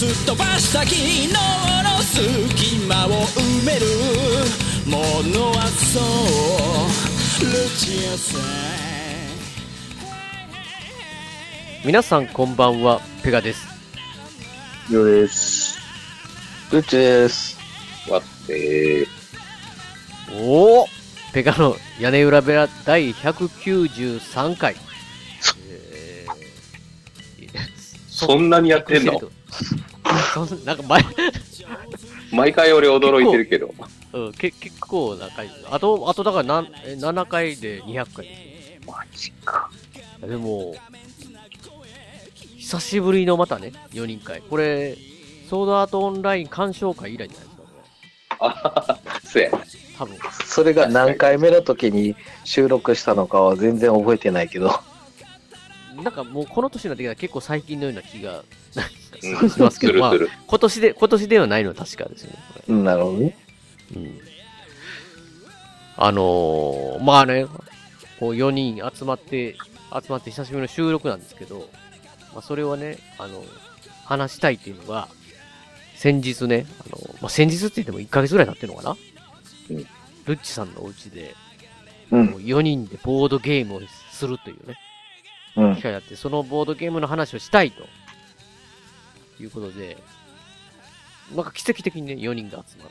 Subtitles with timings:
[0.00, 3.84] すっ飛ばした昨日の隙間を埋める
[4.86, 4.96] も
[5.28, 8.40] のはそうルチアさん
[11.84, 13.68] 皆さんこんばんは、ペガです。
[14.90, 15.78] よです。
[16.72, 17.58] ルッチです。
[18.10, 19.06] わって
[20.32, 20.86] おお
[21.34, 24.76] ペガの屋根裏部屋第193回。
[25.68, 26.24] え
[27.52, 27.58] ー
[28.08, 29.20] そんなにやってんの？
[30.64, 31.04] なんか前、
[32.32, 33.74] 毎回俺驚いてるけど。
[34.12, 35.50] うん、け結構な回。
[35.70, 38.26] あと、あとだからなんえ7回で200回。
[38.86, 39.70] マジか。
[40.20, 40.74] でも、
[42.56, 44.42] 久しぶりのまたね、4人会。
[44.42, 44.96] これ、
[45.48, 47.62] ソードアートオンライン鑑賞会以来じゃないですか、
[48.38, 48.52] こあは
[48.86, 49.50] はそうや。
[49.98, 50.16] 多分。
[50.44, 54.80] それが何回目の時に収録したのかは全然覚えてないけど。
[56.02, 58.42] なんかもうこの年になってきたら結構最近のような気が
[59.22, 60.12] うんしますけど、まあ。
[60.46, 62.32] 今年で、今年ではないのは確かですよ
[62.68, 62.82] ね。
[62.82, 63.36] なるほどね。
[63.94, 64.20] れうん。
[65.96, 67.46] あのー、まあね、
[68.18, 69.56] こう4人集まって、
[69.92, 71.68] 集まって久しぶりの収録なんですけど、
[72.32, 73.44] まあそれをね、あの、
[74.04, 75.08] 話したいっていうのが、
[75.96, 78.96] 先日ね、あの、まあ先日って言っても1ヶ月ぐらい経ってるのかな？
[79.70, 79.86] うん
[80.26, 81.34] ルッチさんのお家で、
[82.10, 82.26] うん。
[82.34, 83.80] 4人でボードゲームを
[84.12, 84.89] するというね、うん
[85.54, 85.82] 機。
[85.82, 87.86] 会があって、そのボードゲームの話をしたいと。
[89.42, 89.96] いうことで、
[91.34, 92.90] なんか奇跡的にね、4人が集まる。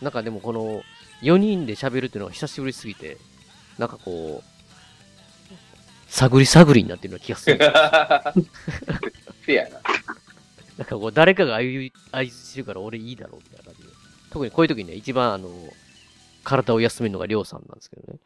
[0.00, 0.82] なんかでもこの、
[1.22, 3.16] 4人で喋るっていうのが久しぶりすぎて、
[3.78, 4.52] なんかこう、
[6.08, 7.58] 探り探りになってるような気がする。
[9.46, 9.80] せやな。
[10.78, 13.88] なんかこう、誰かが相相槌してるから俺いいだろうみたいな感じで。
[14.30, 15.48] 特にこういう時にね、一番あの、
[16.42, 18.18] 体を休めるのがりょうさんなんですけどね。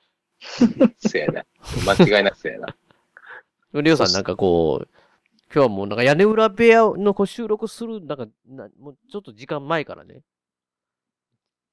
[0.98, 1.44] せやな。
[1.84, 2.74] 間違いなくせやな。
[3.74, 4.88] りょうさんなんかこう、
[5.52, 10.22] 今日はもうなんか屋根裏部屋のこう収録する、なんかな、もうちょっと時間前からね、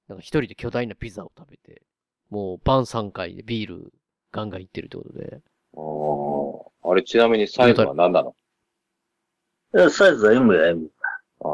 [0.08, 1.82] なんか一人で巨大なピザを食べて、
[2.30, 3.94] もう晩3回でビール
[4.32, 5.42] ガンガンいってるってことで、
[5.74, 8.36] おーあれ、ちなみにサイズは何なの？
[9.76, 10.90] いやサイズは M や M。
[11.42, 11.50] あー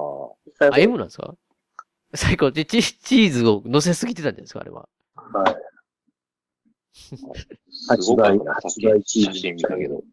[0.58, 1.36] サイズあ、M なんですか？
[2.16, 4.90] 最高でチ、チーズを乗せすぎてたんじゃないですかあれは。
[5.16, 5.56] はい。
[6.96, 7.16] す
[8.10, 8.54] ごかったな。
[8.62, 10.04] さっき八倍チーズ写真見たけど。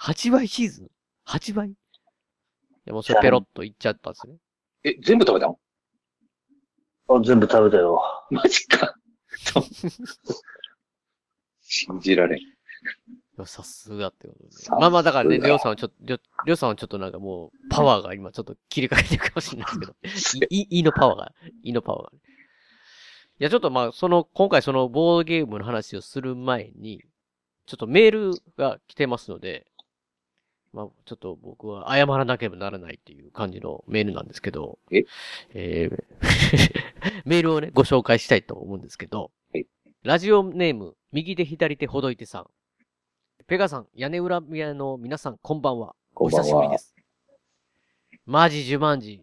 [0.00, 0.90] 8倍チーズ
[1.26, 1.68] ?8 倍？
[1.70, 1.74] い
[2.86, 4.34] やもうそれペロッといっちゃったんですね。
[4.84, 5.58] え、全部食べたの？
[7.08, 8.02] あ全部食べたよ。
[8.30, 8.94] マジか。
[11.60, 12.38] 信じられん。
[12.38, 12.42] い
[13.38, 14.70] やさすがってことで。
[14.80, 21.32] まあまあだからね、りょうさんはちょっと、りょりょうさんはちょっとなんかもう、パワーが今ちょっと切り替えてるかもしれないですけど、 い、い、いのパワーが、
[21.62, 22.10] いのパワーが。
[22.12, 22.18] い
[23.38, 27.02] や、ちょっとまあ、その、今回そのボードゲームの話をする前に、
[27.66, 29.66] ちょっとメールが来てますので、
[30.74, 35.04] まあ、ちょっと僕は謝らなければならないっていう感じのメールなんですけど、え？
[35.50, 36.04] えー
[37.24, 39.66] メールをね、ご紹介したいと思うんですけど、はい
[40.02, 42.50] ラジオネーム、右手左手ほどいてさん。
[43.46, 45.94] ペガさん、屋根裏部屋の皆さん、こんばんは。
[46.16, 46.94] お久しぶりです。
[48.26, 49.22] マジジュマンジ、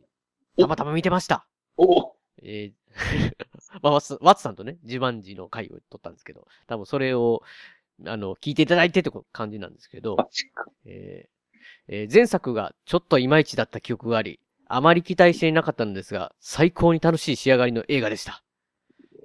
[0.57, 1.45] たまたま見てました。
[1.75, 2.15] お？
[2.41, 2.73] えー
[3.83, 7.43] まあ、ワッツワッツさんとね、ジュマンジの回を撮ったんですけど、多分それを、
[8.05, 10.15] あの、聞いていただいてって感じなんですけど。
[10.85, 11.40] えー
[11.93, 18.43] えー前作がちょっといまいちだった記憶があり、あまり期待していなかったのですが、最高に楽しい仕上がりの映画でした。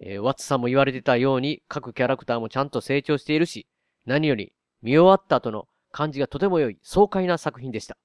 [0.03, 3.69] えーワッツさんも言われてたように、各キャラクターもちゃんと成長しているし、
[4.05, 4.52] 何より
[4.82, 7.96] 見終わった後の感じがとても良い爽快な作品でした。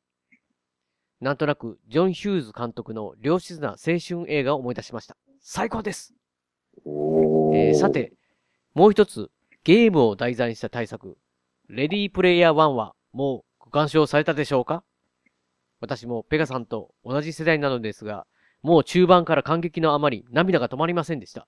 [1.22, 5.18] なんとなく、ジョン・ヒューズ監督の良質な青春映画を思い出しました。
[5.40, 6.14] 最高です
[6.86, 8.14] おえーさ、て、
[8.76, 9.32] もう一つ、
[9.64, 11.18] ゲームを題材にした対策、
[11.68, 14.84] レディープレイヤー1は、もうご鑑賞されたでしょうか？
[15.80, 18.28] 私もペガさんと同じ世代なのですが、
[18.62, 21.48] もう中盤から感激のあまり涙が止まりませんでした。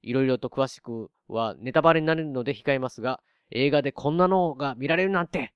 [0.00, 3.20] いろいろと詳しくはネタバレになるので控えますが、
[3.50, 5.52] 映画でこんなのが見られるなんて、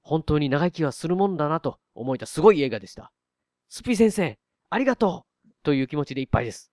[0.00, 3.12] 本当に長生きはするもんだなと思えたすごい映画でした。
[3.68, 4.36] スピー先生、
[4.70, 6.72] ありがとうという気持ちでいっぱいです。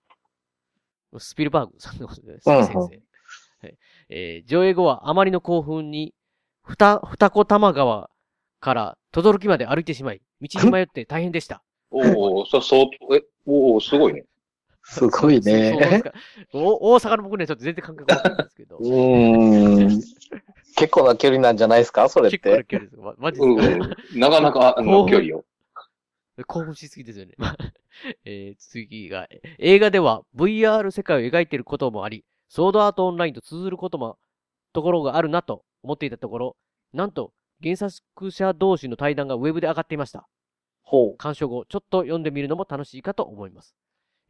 [1.18, 2.42] スピルバーグさんのことです。
[2.42, 2.78] スピー先生。
[2.78, 6.16] はいえー上映後はあまりの興奮に、
[6.64, 8.10] ふた、二子玉川
[8.60, 11.62] から轟まで歩いてしまい、道に迷って大変でした。
[11.90, 14.24] おおそう、そう、え、おおすごいね。
[14.82, 15.72] すごいね。
[16.52, 18.82] 大阪の僕にはちょっと全然感覚わかんないんですけど う。
[18.82, 20.00] ーん。
[20.76, 22.08] 結構な距離なんじゃないですか？
[22.08, 22.64] それっ結構なて。
[22.64, 23.00] 距離です。
[23.00, 23.76] ま、マジうんでう
[24.16, 24.20] ん。
[24.20, 25.44] なかなかの距離よ。
[26.46, 27.34] 興奮しすぎですよね。
[28.24, 29.28] えー次が、
[29.58, 34.16] 映画では VR 世界を描いていることもあり、ソードアートオンラインと通ずることも、
[34.72, 36.56] ところがあるなと思っていたところ、
[36.94, 40.28] なんと原作者同士の対談がウェブで上がっていました。
[40.82, 43.76] ほ鑑賞後、ちょっと読んでみるのも楽しいかと思います。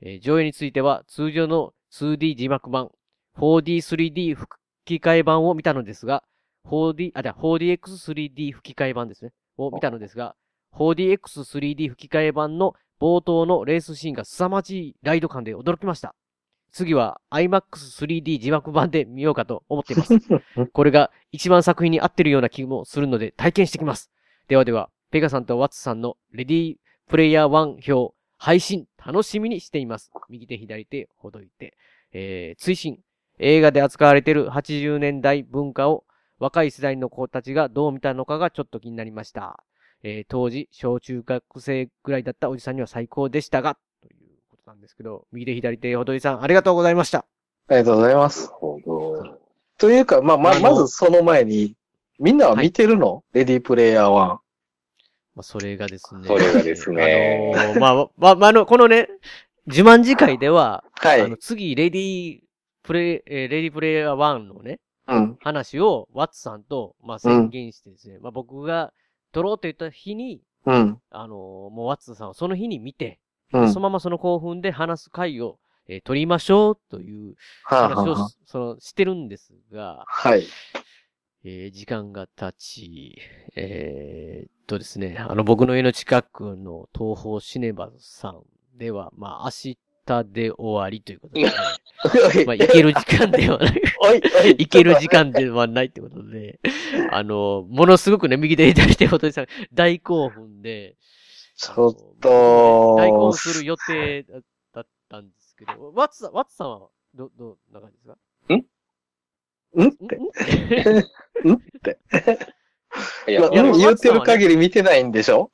[0.03, 2.91] えー上映については、通常の 2D 字幕版、
[3.37, 4.49] 4D、3D 吹
[4.85, 6.25] き替え版を見たのですが、
[6.67, 9.33] 4D、あ、じゃ 4DX3D 吹き替え版ですね。
[9.57, 10.35] を見たのですが、
[10.75, 16.15] 4DX3D 吹き替え版の冒頭のレースシーンが凄まじいライド感で驚きました。
[16.73, 20.15] 次は IMAX3D 字幕版で見ようかと思っています。
[20.73, 24.11] これが一番作品に合ってるような気もするので体験してきます。
[24.49, 26.77] ではでは、ペガさんとワッツさんのレディー
[27.09, 30.11] プレイヤー1表配信楽しみにしています。
[30.29, 31.77] 右手左手ほどいて。
[32.13, 33.01] えー、追伸。
[33.39, 36.05] 映画で扱われている80年代文化を
[36.39, 39.63] 若い世代の子たちがどう見たのかがちょっと気になりました。
[40.03, 43.77] えー、当時、小中学生ぐらいだったおじさんには最高でしたが、
[44.61, 47.25] ことなんですけど、右手左手ほどいさん、ありがとうございました。
[47.69, 48.51] ありがとうございます。
[49.79, 51.75] というか、まあ、ままずその前に、
[52.19, 54.11] みんなは見てるの、レディープレイヤー1。
[54.11, 54.41] ま
[55.39, 56.27] あ、それがですね。
[56.27, 59.09] それがですねあのーまあ、まあ、まあ、あの、このね、
[59.67, 61.37] 自慢次会では、はいあの、。
[61.39, 62.41] 次、レディー
[62.83, 65.37] プレイ、えーレディープレイヤー1のね、うん。
[65.41, 68.93] 話を、ワッツさんと、まあ、宣言してですね、まあ、僕が
[69.33, 71.01] 撮ろうと言った日に、うん。
[71.11, 73.19] あのーもうワッツさんはその日に見て、
[73.53, 73.69] うん。
[73.73, 75.59] そのままその興奮で話す会を、
[75.89, 80.47] えー撮りましょうというはあ、話を、はあはあ、その、してるんですが、はい。
[81.45, 83.19] えー時間が経ち、
[83.57, 88.43] えーっとですね、あの、僕の家の近くの東宝シネバさん
[88.79, 89.75] では、まあ、明
[90.07, 91.51] 日で終わりということで、ね、
[92.47, 93.81] まあ、行ける時間ではな い。
[94.59, 96.61] 行ける時間ではないってことで、
[97.11, 100.97] あの、ものすごくね、右手左手ほどさん、大興奮で、
[101.61, 104.41] ちょっと、大興奮する予定だ
[104.73, 108.17] だったんですけど、ワッツさん、ワッツさんは、ど、ど、な感じですか？
[108.55, 109.83] ん？
[109.83, 110.17] っんて？
[110.17, 110.23] ん？
[111.53, 111.55] ん？
[111.55, 111.99] って？
[113.29, 115.51] いや、言ってる限り見てないんでしょ？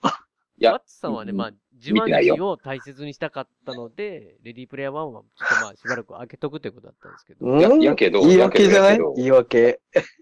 [0.59, 0.75] いや。
[0.75, 7.47] ワッツさんはね、うんまあ、自慢を大切にしたかったので、レディープレイヤー1は、ちょっとまあ、しばらく開けとくということだったんですけど。
[7.47, 7.61] うん？
[7.61, 8.99] ややけど言い訳じゃない？
[9.17, 9.81] 言い訳。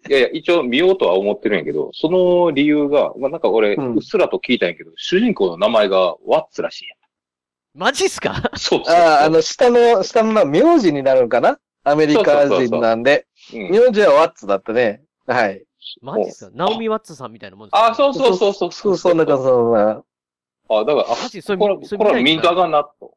[0.08, 6.84] いやいや、一応見ようとは思ってるんやけど、その理由が、まあ、なんか俺、うっすらと聞いたんやけど、主人公の名前がワッツらしい
[7.74, 8.30] マジっすか？
[8.30, 8.42] やん。
[8.58, 8.94] そうそうそう。
[8.94, 11.58] ああ、あの、下の、下の名、名字になるのかな？
[11.84, 13.26] アメリカ人なんで。
[13.52, 15.02] うん、名字はワッツだったね。
[15.26, 15.64] はい。
[16.00, 16.52] マジっすか？
[16.54, 17.86] ナオミ・ワッツさんみたいなもんですか？
[17.88, 19.44] あ、そうそうそうそうそう、そんな感じ。
[20.68, 23.14] あ、だから、あ、マジそれこれ、それこれは見たいなミントがなと。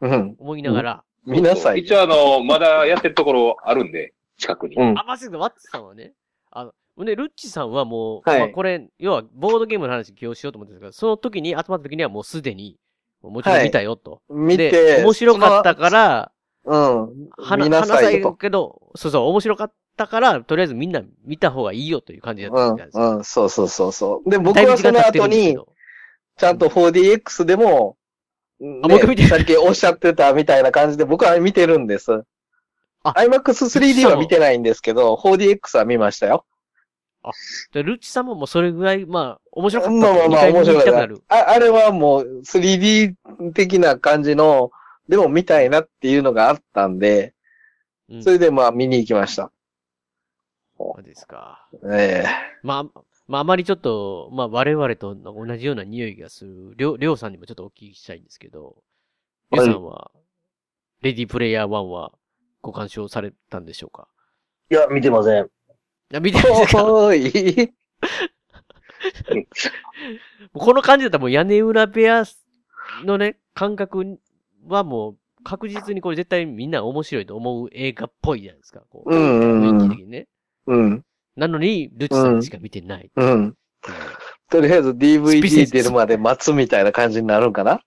[0.00, 0.36] うん。
[0.38, 1.04] 思いながら。
[1.26, 4.76] 見なさい一応あの、まだやってるところあるんで、近くに。
[4.76, 4.98] うん。
[4.98, 6.12] あ、マジでワッツさんはね。
[6.50, 6.64] あ
[6.96, 12.76] の、ね、ルッチさんはもう、はいまあ、これ、要は、ボードゲームの話今日しようと思ってるんですが、その時に、集まった時にはもうすでに、
[13.22, 14.20] もちろん見たよと。
[14.28, 16.32] 見て、で、面白かったから、
[16.64, 17.30] その、うん。
[17.38, 18.34] 話、見な話さいさいよと。
[18.34, 23.02] けど、そうそう、面白かったから、とりあえずみんな見た方がいいよという感じだったんですよ。
[23.02, 24.30] うん、うん、そうそうそうそう。
[24.30, 25.73] で、僕だいぶはその時間経ってる後に、んですけど。
[26.36, 27.96] ちゃんと 4DX でも、
[28.60, 32.24] あもう一回見てね、さっきおっしゃってたみたいな感じで僕は見てるんです。
[33.02, 36.44] あ IMAX3D は見てないんですけど、4DX は見ましたよ。
[37.72, 41.36] でルッチさんももうそれぐらい、まあ、面白かったまあまあまあ面白かった。
[41.36, 41.50] あ。
[41.52, 43.14] あれはもう 3D
[43.54, 44.70] 的な感じの、
[45.08, 47.32] でも見たいなっていうのがあったんで、
[48.10, 49.50] うんそれでまあ見に行きました。
[50.76, 51.66] そうですか。
[51.90, 52.28] ええ
[52.62, 58.76] まあ、まあ、あまりちょっと、まあ、我々と同じような匂いがする、りょう、りょうさんにもちょっとお聞きしたいんですけど、
[59.50, 60.10] りょうさんは、
[61.00, 62.12] レディープレイヤー1は
[62.60, 64.08] ご鑑賞されたんでしょうか？
[64.70, 65.48] いや、見てません。
[66.14, 66.84] あ見てないですか？
[66.84, 67.72] おーい。
[70.54, 72.24] この感じだったらもう屋根裏部屋
[73.04, 74.18] のね、感覚
[74.66, 78.80] はもう確実にこれ絶対みんな面白いと思う映画っぽいじゃないですか。
[78.88, 80.26] こううんうんうん雰囲気的にね。
[80.66, 81.04] うん。
[81.36, 83.10] なのに、ルチさんしか見てない。
[83.14, 83.56] うん。
[84.50, 87.80] とりあえず DVD 出るまで待つみたいな感じになるんかな？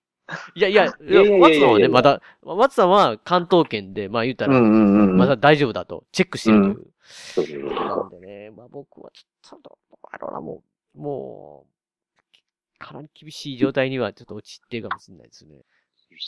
[0.55, 5.17] いやいや、いいやいやいやいややワッツさんはね、まだ、ワッツさんは関東圏で、まあ言ったら、うんうんうん。
[5.17, 6.87] まだ大丈夫だと、チェックしてるという。
[7.03, 9.77] そうそうそうなんでね、まあ僕はちょっと、
[10.11, 10.61] あのな、も
[10.95, 15.55] う、もう、かなり厳しい状態にはちょっと陥ってるかもしれないですね。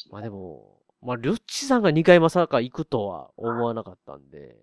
[0.09, 4.55] まあでも、まあ、ルッチさんが2回まさか行くとは思わなかったんで。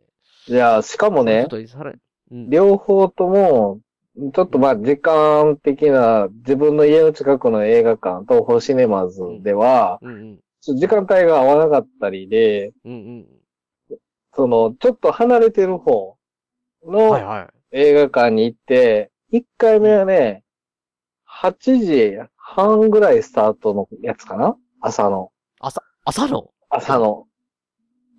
[0.49, 1.47] いや、しかもね
[2.31, 3.81] 両方とも、
[4.35, 10.01] ちょっとまあ時間的な自分の家の近くの映画館、東宝シネマズでは、
[10.63, 12.73] 時間帯が合わなかったりで。
[14.35, 16.19] その、ちょっと離れてる方
[16.85, 17.49] の。
[17.73, 20.45] 映画館に行って、1回目はね、
[21.43, 24.57] 8時半ぐらいスタートのやつかな？
[24.81, 25.33] 朝の。
[25.61, 25.83] 朝
[26.29, 26.51] の？
[26.71, 27.27] 朝の。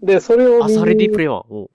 [0.03, 1.67] で、それを見朝レディープにレイワン。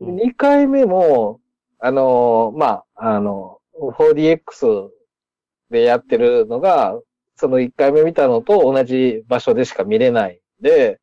[0.00, 1.40] おう行って、うん2回目も、
[1.78, 4.88] あのーまあ、あの、4DX
[5.70, 6.98] でやってるのが、
[7.36, 11.00] その1回目見たのと同じ場所でしか見れないんで、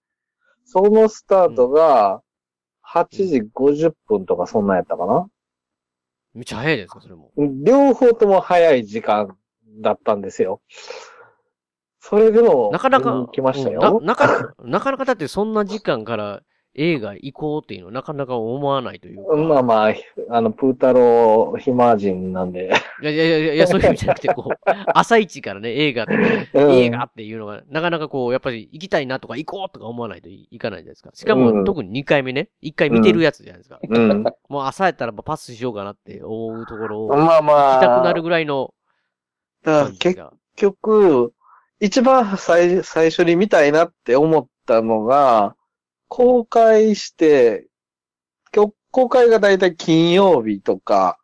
[0.65, 2.21] そのスタートが
[2.83, 5.27] 8時50分とかそんなんやったかな
[6.33, 7.31] めっちゃ早いですか、それも。
[7.63, 9.37] 両方とも早い時間
[9.81, 10.61] だったんですよ。
[11.99, 14.01] それでも、なかなか、見に行きましたうんよ。
[14.01, 16.41] ななかなか、なかなかだってそんな時間から
[16.75, 19.35] 映画行こうっていうのはなかなか思わないというか。
[19.35, 19.93] まあまあ、
[20.29, 22.71] あの、プータロー暇人なんで。
[23.01, 24.55] いやいやいやいや、そういう意味じゃなくて、こう、
[24.93, 26.13] 朝一からね、映画って、
[26.53, 31.11] うん映画っていうのが、なかなかこう、やっぱり行きたいなとか行こうとか思わないといいかないじゃないですか。
[31.13, 33.79] しかも、うん特に2回目ね、1回見てるやつじゃないですか。
[33.87, 34.23] うん。
[34.49, 37.73] もう朝やったらパスしようかなって思うところを、まあまあ。
[37.75, 38.73] 行きたくなるぐらいの
[39.63, 40.19] だ結。
[40.55, 41.33] 局、
[41.79, 45.55] 一番最最初に見たいなって思ったのが、
[46.15, 47.65] 公開して、
[48.91, 51.17] 公開がだいたい金曜日とか、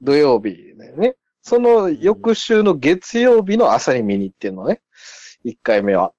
[0.00, 1.16] 土曜日だよね。
[1.42, 4.82] その翌週の月曜日の朝に見に行ってんのね。
[5.42, 6.12] 一回目は。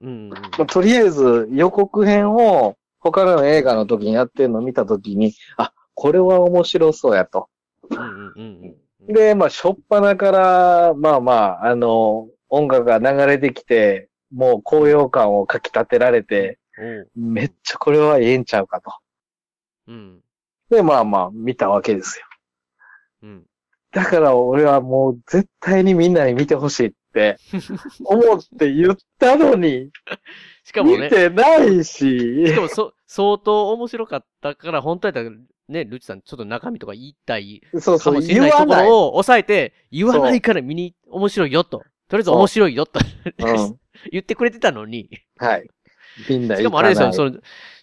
[0.00, 0.30] うんうん。
[0.30, 7.50] まあとりあえず予告編を他の映画の時にやってるのを見た時に、あ、これは面白そうやと。
[9.08, 16.58] で、まあ、しょっぱなから、まあまあ、あの、音楽が流れてきて、もう高揚感をかき立てられて、
[17.14, 18.92] めっちゃこれはええんちゃうかと。
[19.88, 20.20] うん。
[20.70, 22.26] で、まあまあ、見たわけですよ。
[23.22, 23.46] うん。
[23.92, 27.36] だから俺はもう絶対にみんなに見てほしいって
[28.04, 29.90] 思って言ったのに、
[30.64, 35.30] しかもね、見てないししか、もそ、相当面白かったから、本当やったら
[35.68, 38.64] ね、ルチさんちょっと中身とか言いたいそうそう、かもしれないとこ。
[38.64, 41.82] ろを抑えて、言わないから見に、面白いよと。
[42.08, 43.00] とりあえず面白いよと
[43.38, 43.78] うん。
[44.10, 45.68] 言ってくれてたのに、はい。
[46.28, 46.70] みんなしか。
[46.70, 47.38] もあれですよ、その、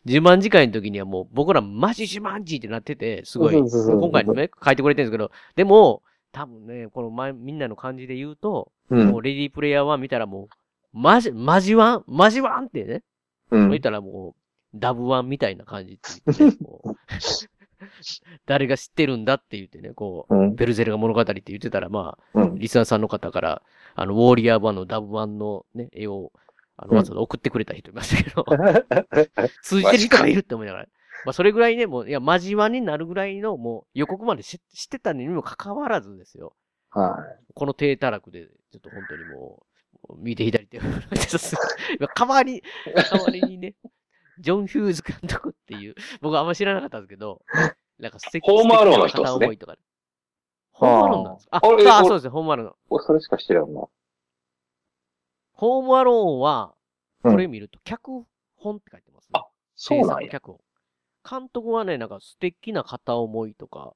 [0.06, 10.48] 自慢次回の時にはもう僕らマジ自慢時ってなってて、すごい、そうそうそう今回のね、書いてくれてるんですけど、でも、多分ね、この前、みんなの感じで言うと、うんもうレディープレイヤー1見たらもう、
[10.94, 12.04] マジ、マジワン？
[12.08, 13.04] マジワンってね、
[13.52, 14.40] うん言ったらもう、
[14.74, 16.96] ダブワンみたいな感じって言って、ね、こう
[18.46, 20.56] 誰が知ってるんだって言ってね、こう、うん。
[20.56, 22.56] ベルゼルが物語って言ってたら、まあ、うん。
[22.56, 23.62] リスナーさんの方から、
[23.96, 26.32] あの、ウォーリアー1のダブワンのね、絵を、
[26.82, 28.46] あの、うんわざわざ送ってくれた人いましたけど、
[29.64, 30.88] 通じてる人がいるって思いながら。
[31.26, 36.56] まあ、それぐらいね、もう、いや、マジワンになるぐらいの、もう、予告まで知知ってたにもかかわらずですよ。
[36.92, 37.18] は
[37.54, 39.62] この低たらくで、ちょっと本当にも
[40.08, 40.82] う、右手左手を、
[42.16, 42.64] 代わり、
[43.12, 43.76] 代わりにね、
[44.40, 47.42] ジョン・ヒューズ監督っていう、僕はあんま知らなかったんですけど、
[48.00, 49.48] なんか素敵ホームアローンの人ですね
[50.72, 52.74] ホームアローンなんですかあ、あそうですね、ホームアローン。
[52.90, 53.82] 俺それしか知らんな。
[55.60, 56.74] ホームアローンは、
[57.24, 58.24] うんこれ見ると、脚
[58.56, 59.32] 本って書いてますね。
[59.34, 60.30] あそうなんや。
[60.30, 60.60] 脚本。
[61.30, 63.94] 監督はね、なんか素敵な片思いとか、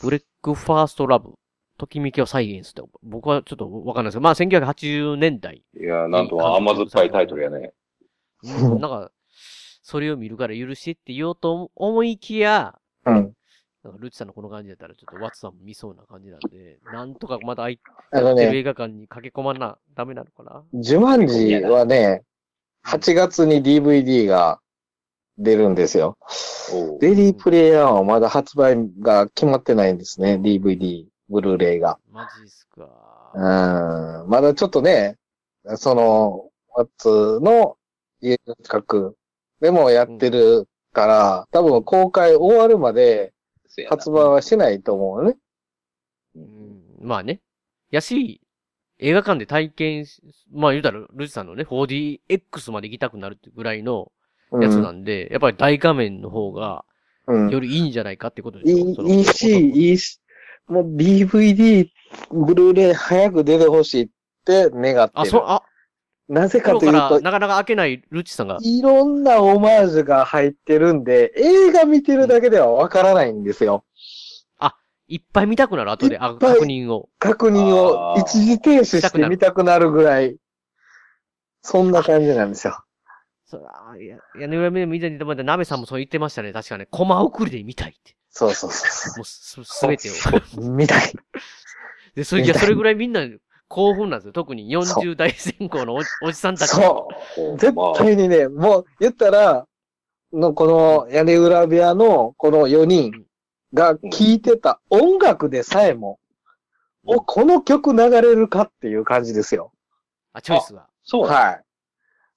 [0.00, 1.34] ブレックファーストクラブ、
[1.76, 5.62] ときめきサイエンス、僕はちょっとわかんないですけど、まあ1980年代。
[5.78, 7.74] いや、なんとも甘酸っぱいタイトルやね。
[8.44, 9.12] うんなんか、
[9.82, 13.10] それを見るから許してって言おうと思いきや、い。
[13.10, 13.36] うん。
[13.84, 17.80] なんかルチさんのこの感じだったらちょっとワッツさんも見そうな感じなんで、なんとかまだ空い
[18.12, 20.62] あのね、映画館に駆け込まな、ダメなのかな？
[20.74, 22.22] ジュマンジはね、
[22.86, 24.60] 8月に DVD が
[25.38, 26.16] 出るんですよ。
[27.00, 30.34] ディープレイヤーはまだ発売が決まってないんですね。
[30.34, 31.98] DVD、ブルーレイが。
[32.10, 32.88] マジっすか。
[33.34, 34.28] うん。
[34.28, 35.16] まだちょっとね、
[35.76, 37.76] その、ワッツの
[38.20, 39.16] 家の近く
[39.60, 43.32] でもやってるから、多分公開終わるまで
[43.88, 45.36] 発売はしないと思うね。
[46.36, 47.40] うんまあね。
[47.90, 48.40] やし、
[48.98, 54.12] 映画館で体験し、まあ言うたら、ルチさんのね、4DX まで行きたくなるってぐらいの
[54.52, 56.84] うんやつなんで、やっぱり大画面の方が、
[57.26, 57.50] うん。
[57.50, 60.20] よりいいんじゃないかってことでしょ、いいし、いいし、
[60.66, 61.88] もう DVD、
[62.30, 64.08] ブルーレイ早く出てほしいっ
[64.44, 65.30] て願ってあ、る。
[65.30, 65.62] そう、あ、
[66.32, 73.84] なぜかというと、なかなか開けないルチさんが、いろんなオマージュが入ってるんで、映画見てるだけではわからないんですよ。
[75.08, 77.10] いっぱい見たくなる後で、あいっぱい確認を。
[77.18, 80.38] 確認を一時停止して見たくなるぐらい、
[81.60, 82.82] そんな感じなんですよ。
[83.44, 86.54] そうあいや、屋根裏目見たにと思って、鍋さんもそう言ってましたね。
[86.54, 88.16] 確かね、コマ送りで見たいって。
[88.30, 90.12] そうそうそうもうす、すべてを。
[90.56, 91.12] 見たい。
[92.14, 93.20] で、それ、いや、それぐらいみんな
[93.72, 94.32] 興奮なんですよ。
[94.32, 96.70] 特に40代前後のおじ おじさんたち。
[96.76, 97.56] そう。
[97.56, 99.66] 絶まあ対にね、もう言ったら、
[100.30, 103.26] のこの屋根裏部屋のこの4人
[103.72, 106.20] が聴いてた音楽でさえも、
[107.04, 109.72] お、この曲流れるかっていう感じですよ。
[110.34, 110.86] あ、チョイスが。
[111.02, 111.34] そうだ。
[111.34, 111.64] はい。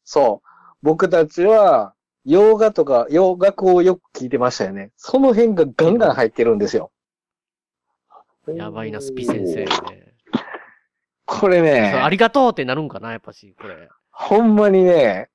[0.05, 0.47] そう。
[0.81, 4.91] 僕たちは、洋画とか、洋楽をよく聞いてましたよね。
[4.95, 6.91] その辺がガンガン入ってるんですよ。
[8.47, 10.04] やばいな、スピ先生ね。
[11.25, 13.89] これね、ありがとうってなるんかな、やっぱし、これ。
[14.11, 15.29] ほんまにね、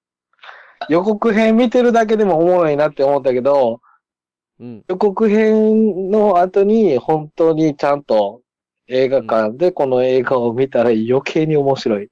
[0.88, 3.80] 予告編見てるだけでもおもろいなって思ったけど、
[4.61, 4.85] うん。
[4.88, 8.42] 予告編の後に本当にちゃんと
[8.88, 12.09] 映画館でこの映画を見たら余計に面白い。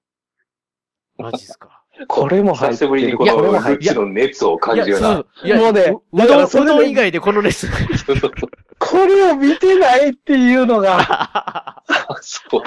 [1.16, 1.82] マジっすか。
[2.06, 2.86] これも入ってる。
[2.86, 3.90] 久しぶりにこのも入ってる。
[3.90, 5.24] ルッチの熱を感じるな。
[5.44, 5.80] いや、もうね
[6.12, 7.70] ううどん、うどん以外でこのレッスン。
[8.78, 11.82] これを見てないっていうのが、
[12.20, 12.62] そう。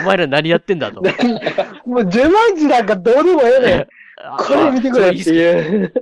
[0.00, 1.00] お前ら何やってんだと。
[1.02, 3.86] もう呪文字なんかどうでもええねん。
[4.38, 5.34] これ見てくれってう。
[5.34, 5.94] いう。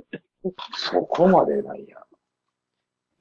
[0.75, 1.97] そこまでなんや。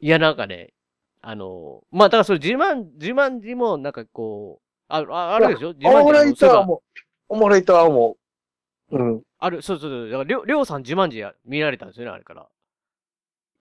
[0.01, 0.73] いや、なんかね、
[1.21, 5.73] あの、まあ、だからそれ、自慢、自慢字も、なんかこう、あ、ああるでしょ？
[5.75, 6.81] 自慢おもろいとは思う。
[7.29, 8.17] おもろいとは思
[8.91, 8.97] う。
[8.97, 9.23] うん。
[9.39, 10.11] ある、そうそうそう。
[10.11, 12.47] だから、りょう、りょうさんジュマンジや見られたんですよね、あれから。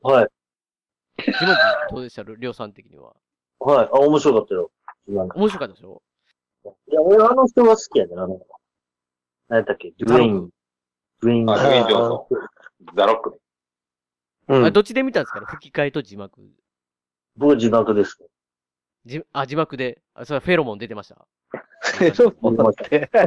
[0.01, 0.27] はい。
[1.17, 2.23] ジュマンジどうでした？
[2.23, 3.13] りょうさん的には。
[3.59, 3.89] はい。
[3.91, 4.71] あ、面白かったよ。
[5.07, 6.01] 面白かったでしょ？
[6.91, 8.39] いや、俺あの人が好きやねん、あの、
[9.49, 10.49] 何やったっけ、ドゥエイン。
[11.21, 11.45] ドゥエイン。
[11.45, 12.37] ジョンソン
[12.95, 13.37] ザロックね。
[14.49, 14.65] うん。
[14.65, 16.41] あどっちで見たんですかね吹き替えと字幕。
[17.35, 18.17] 僕字幕です。
[19.05, 20.01] じ、あ、字幕で。
[20.13, 21.27] あ、それはフェロモン出てました。
[21.49, 23.09] フェロモンって。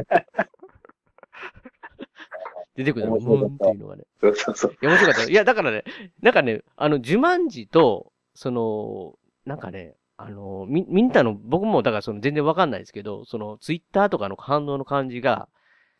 [2.75, 3.13] 出てくるの。
[3.17, 4.03] 面白かっていうのがね。
[4.19, 4.71] そうそうそう。
[4.73, 5.29] いや、面白かった。
[5.29, 5.83] いや、だからね、
[6.21, 15.47] なんかね、あの、呪文字と、その、なんかね、あの、み、みんなの、僕もだからその全然わかんないですけど、その、ツイッターとかの反応の感じが、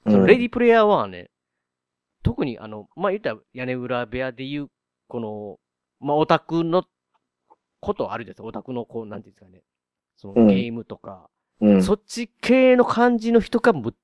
[0.05, 1.29] その、レディープレイヤー1はね、
[2.23, 4.69] 特にあの、まあ、言ったら屋根裏部屋で言う、
[5.07, 5.59] この、
[5.99, 6.83] まあ、オタクの
[7.79, 8.47] ことあるじゃないですか。
[8.47, 9.63] オタクのこう、なんていうんですかね。
[10.17, 11.29] その、うんゲームとか、
[11.61, 11.83] うん。
[11.83, 13.95] そっち系の感じの人がもう、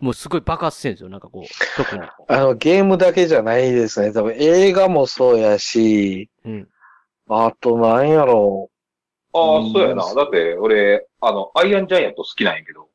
[0.00, 1.08] もうすごい爆発してるんですよ。
[1.08, 2.02] なんかこう、特に。
[2.28, 4.12] あの、ゲームだけじゃないですね。
[4.12, 6.68] 多分映画もそうやし、うん。
[7.28, 8.70] あとなんやろ
[9.36, 10.14] ああ、そうやな。
[10.14, 12.88] だって、俺、あの、アイアンジャイアント好きなんやけど。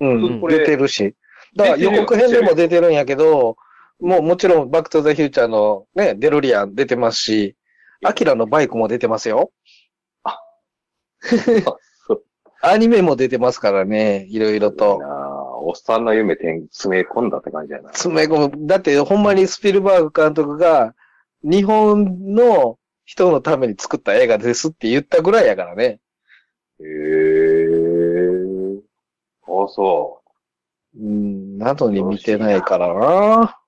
[0.00, 0.06] う。
[0.06, 0.40] うん。
[0.48, 1.14] れ出てるし。
[1.56, 3.56] だから予告編でも出てるんやけど、
[4.00, 7.56] もうもちろんバックトゥザフューチャーのね、デロリアン出てますし、
[8.02, 9.52] アキラのバイクも出てますよ。
[12.06, 12.24] そう
[12.60, 14.98] アニメも出てますからね、いろいろと。
[14.98, 15.34] なあ
[15.66, 17.88] おっさんの夢点詰め込んだって感じやな。
[17.90, 18.66] 詰め込む。
[18.66, 20.94] だってほんまにスピルバーグ監督が
[21.42, 26.00] 日本の人のために作った映画ですって言ったぐらいやからね。
[26.80, 27.84] へえ。
[29.46, 30.22] ああ、そ
[30.96, 33.58] うん、なのに見てないからな。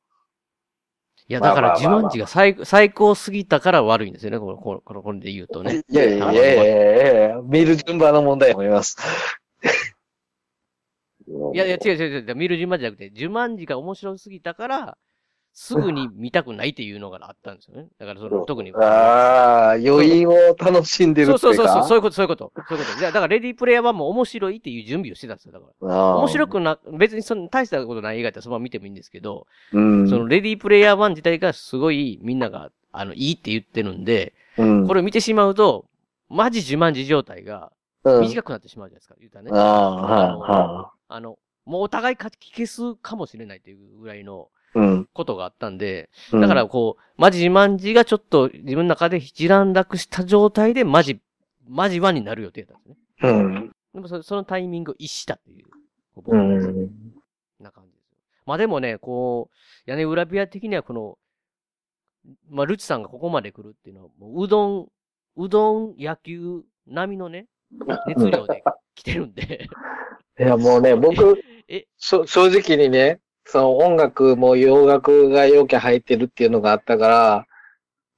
[1.29, 5.83] いや、まあだから自慢値が最最高すぎたから悪いんですよね、この、この、このこれで言うとね。
[5.89, 8.97] いやいやいやいやいや見る順番の問題だと思います。
[11.29, 11.55] う。
[11.55, 14.99] いやいや、違う違う違う、見る順番じゃなくて、自慢値が面白すぎたから、
[15.59, 17.89] すぐに見たくないっていうのがあったんですよね。
[17.99, 18.75] だからその、特に。
[18.75, 21.39] ああ、余韻を楽しんでるっていうか。
[21.39, 22.53] そうそうそうそう、そういうこと、そういうこと。
[22.69, 23.01] そういうこと。
[23.01, 25.53] だから、レディープレイヤー1も面白いっていう準備をしてたんですよ。
[25.53, 25.89] だから。
[25.89, 30.07] 面面白くな、別にその大したことない映画やったらそのまま見てもいいんですけど、うん。
[30.11, 35.87] そのレディープレイヤー1自体がすごいみんなが、あの、いいって言ってるんで、うん、これを見てしまうと、
[36.29, 37.73] マジ自慢自状態が
[38.07, 39.51] うん、短くなってしまうじゃないですか、言うたらね。
[39.53, 44.49] ああ、はい、はあの、もうお互い書き消すかもしれないというぐらいの。
[45.13, 51.21] ことがあったんで、うんだから、こう、マジ自慢自がちょっと自分の中で一段落した状態でマジ、
[51.69, 53.31] マジ1になる予定だったんですね。
[53.31, 53.73] うん。
[53.95, 55.67] でもそそのタイミングを逸したっていう、
[56.15, 56.91] こううん。
[57.61, 58.19] な感じですよ。
[58.45, 59.51] まあでもね、こ
[59.87, 61.19] う、屋根裏部屋的にはこの、
[62.51, 64.89] まあ、ルチさんがここまで来るっていうのは、もううどん、
[65.37, 67.47] うどん野球並みのね、
[68.07, 68.63] 熱量で
[68.95, 69.69] 来てるんで、
[70.39, 77.47] いや、もうね、僕 え、しょ正直にね、その音楽も洋楽がよく入ってるっていうのがあったから、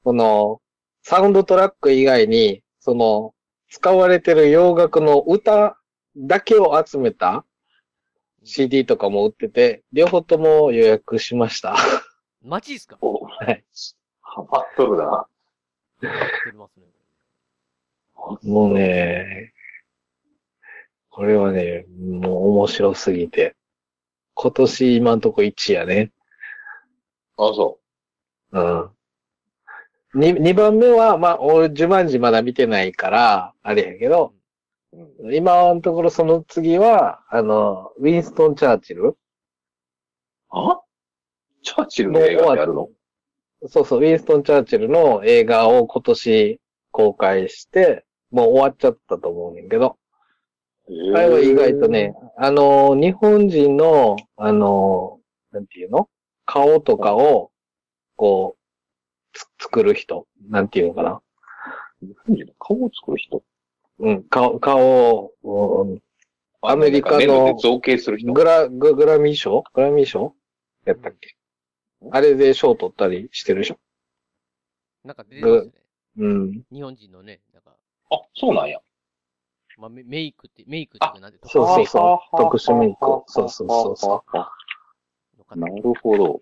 [0.02, 0.60] この、
[1.02, 3.34] サウンドトラック以外に、その、
[3.68, 5.76] 使われてる洋楽の歌
[6.16, 7.44] だけを集めた
[8.42, 11.76] CD とかも売ってて、両方とも予約しました。
[12.42, 12.96] マジですか？
[13.02, 13.62] おはい。
[14.22, 15.26] ハマっとるな。
[16.00, 16.86] やってますね。
[18.42, 19.52] もうね、
[21.10, 23.54] これはね、もう面白すぎて。
[24.40, 26.12] 今年今んとこ1位やね。
[27.36, 27.80] あ、そ
[28.52, 28.60] う。
[28.60, 28.90] ん。
[30.14, 34.32] に二番目は、まあ、俺、ジュマンジまだ見てないから、あれやけど、
[35.32, 39.16] 今のところその次は、あの、ウィンストン・チャーチル。
[40.50, 40.82] あ？
[41.62, 42.90] チャーチルの映画ってあるの？
[43.66, 46.60] そうそう、ウィンストン・チャーチルの映画を今年
[46.92, 49.98] 公開して、もう終わっちゃったと思うねんけど、
[51.14, 55.20] あれは意外とね、あの、日本人の、あの、
[55.52, 56.08] なんていうの？
[56.46, 57.50] 顔とかを、
[58.16, 60.26] こう、つ作る人。
[60.48, 61.20] なんていうのかな？
[62.00, 63.42] 日本人の顔を作る人？
[63.98, 66.02] うん、顔、顔を、うん。
[66.62, 68.32] アメリカの造形する人？
[68.32, 69.64] グラ、ググラミー賞？
[69.74, 70.34] グラミー賞？
[70.86, 71.36] やったっけ？
[72.12, 73.78] あれで賞取ったりしてるでしょ？
[75.04, 75.72] なんか出てますね。
[76.16, 76.62] うん。
[76.72, 77.72] 日本人のね、なんか、
[78.10, 78.78] あ、そうなんや。
[79.78, 86.40] まあ、メメイクって、メイクってなんてそうそうそう特殊メイクそうそうそうそうなるほど。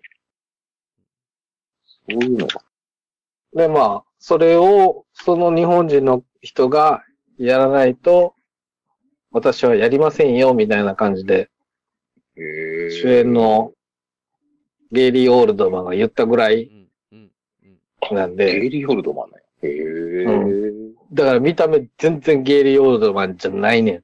[1.85, 2.61] そういうのが。
[3.53, 7.03] で、まあ、それを、その日本人の人が
[7.37, 8.33] やらないと、
[9.31, 11.49] 私はやりませんよ、みたいな感じで、
[12.35, 13.71] 主演の
[14.91, 17.31] ゲイリー・オールドマンが言ったぐらいうん、うん、
[18.11, 18.15] うん。
[18.15, 19.45] なんで、ゲイリー・ホルドマンなんや。
[19.61, 20.86] へえ。
[21.13, 24.03] だから見た目全然ゲイリー・オールドマンじゃないねん。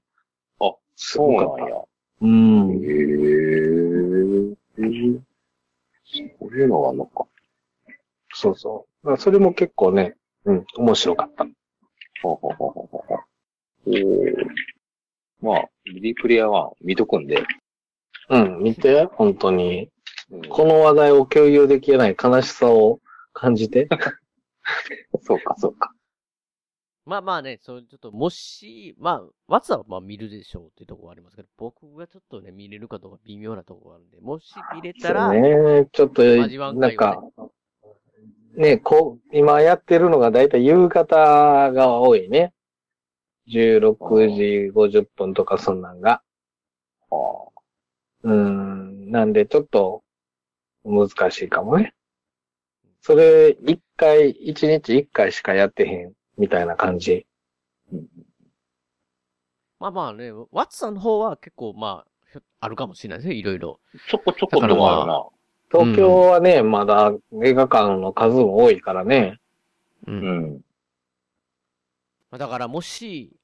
[0.60, 1.76] あ、そうなんや。
[2.22, 2.72] うん。
[2.72, 4.54] へえ。
[6.40, 7.26] そういうのがあんのか。
[8.34, 9.06] そうそう。
[9.06, 11.44] だからそれも結構ね、うん、面白かった。
[11.44, 11.50] は
[12.24, 13.26] ははははは。
[13.86, 14.34] おー
[15.42, 17.44] まあ、リディプレイヤー1見とくんで。
[18.30, 19.84] うん、見て、本当に。
[19.84, 19.94] うん
[20.50, 23.00] この話題を共有できない悲しさを
[23.34, 23.88] 感じて。
[25.22, 25.94] そうか、そうか。
[27.06, 37.22] まあまあね、そう、ちょっと、もし、まあ、ワツはまあ見るでしょうっていうところはありますけど、僕がちょっとね、見れるかどうか微妙なところがあるんで、もし見れたら、ね、ちょっと、なんか、
[38.56, 42.54] ね、こう、今やってるのがだいたい夕方が多いね。
[43.50, 43.98] 16
[44.30, 46.22] 時50分とかそんなんが。
[47.12, 47.16] あ
[48.24, 50.04] うーん、なんでちょっと
[50.86, 51.94] 難しいかもね。
[53.02, 57.26] それ、一回、一日一回しかやってへん、みたいな感じ。
[59.80, 63.80] まあまあね、ワッツさんの方は結構まあ、あるかもしれないですね、いろいろ。
[64.10, 65.26] ちょこちょこでもあるな。
[65.72, 67.12] 東京はね、まだ
[67.44, 69.40] 映画館の数も多いからね。
[70.08, 70.12] う。
[70.12, 70.62] うんん。
[72.32, 73.36] まあだからもし、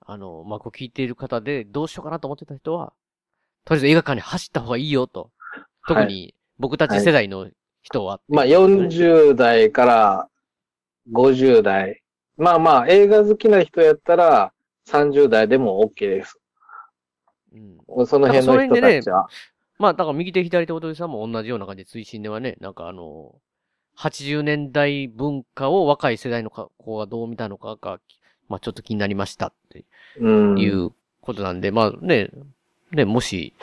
[0.00, 2.92] あの、まあ、こう聞いている方でどうしようかなと思ってた人は、
[3.64, 5.30] とりあえず映画館に走った方がいいよと。
[5.88, 7.48] 特に僕たち世代の
[7.82, 8.20] 人は。
[8.28, 10.28] まあ、40代から
[11.12, 12.02] 50代。
[12.36, 14.52] まあまあ、映画好きな人やったら
[14.88, 16.38] 30代でも OK です。
[17.52, 18.06] うん。
[18.06, 19.28] その辺の人たちは。
[19.78, 23.34] まあ、だから右手左手おとりさんも同じような感じで推進ではね、なんかあの、
[23.98, 27.98] 80年代文化を若い世代の子がどう見たのかが、
[28.48, 29.84] まあちょっと気になりましたって
[30.18, 30.58] うん。
[30.58, 32.30] いうことなんで、まあね、
[32.92, 33.54] ね、もし、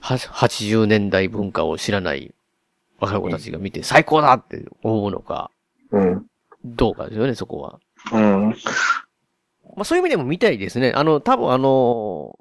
[0.00, 2.34] は、80年代文化を知らない
[2.98, 5.50] 若い子たちが見て最高だって思うのか、
[5.90, 6.26] うん。
[6.64, 7.80] どうかですよね、そこは。
[8.12, 8.48] うん。
[9.76, 10.92] まあそういう意味でも見たいですね。
[10.94, 12.38] あの、多分あの、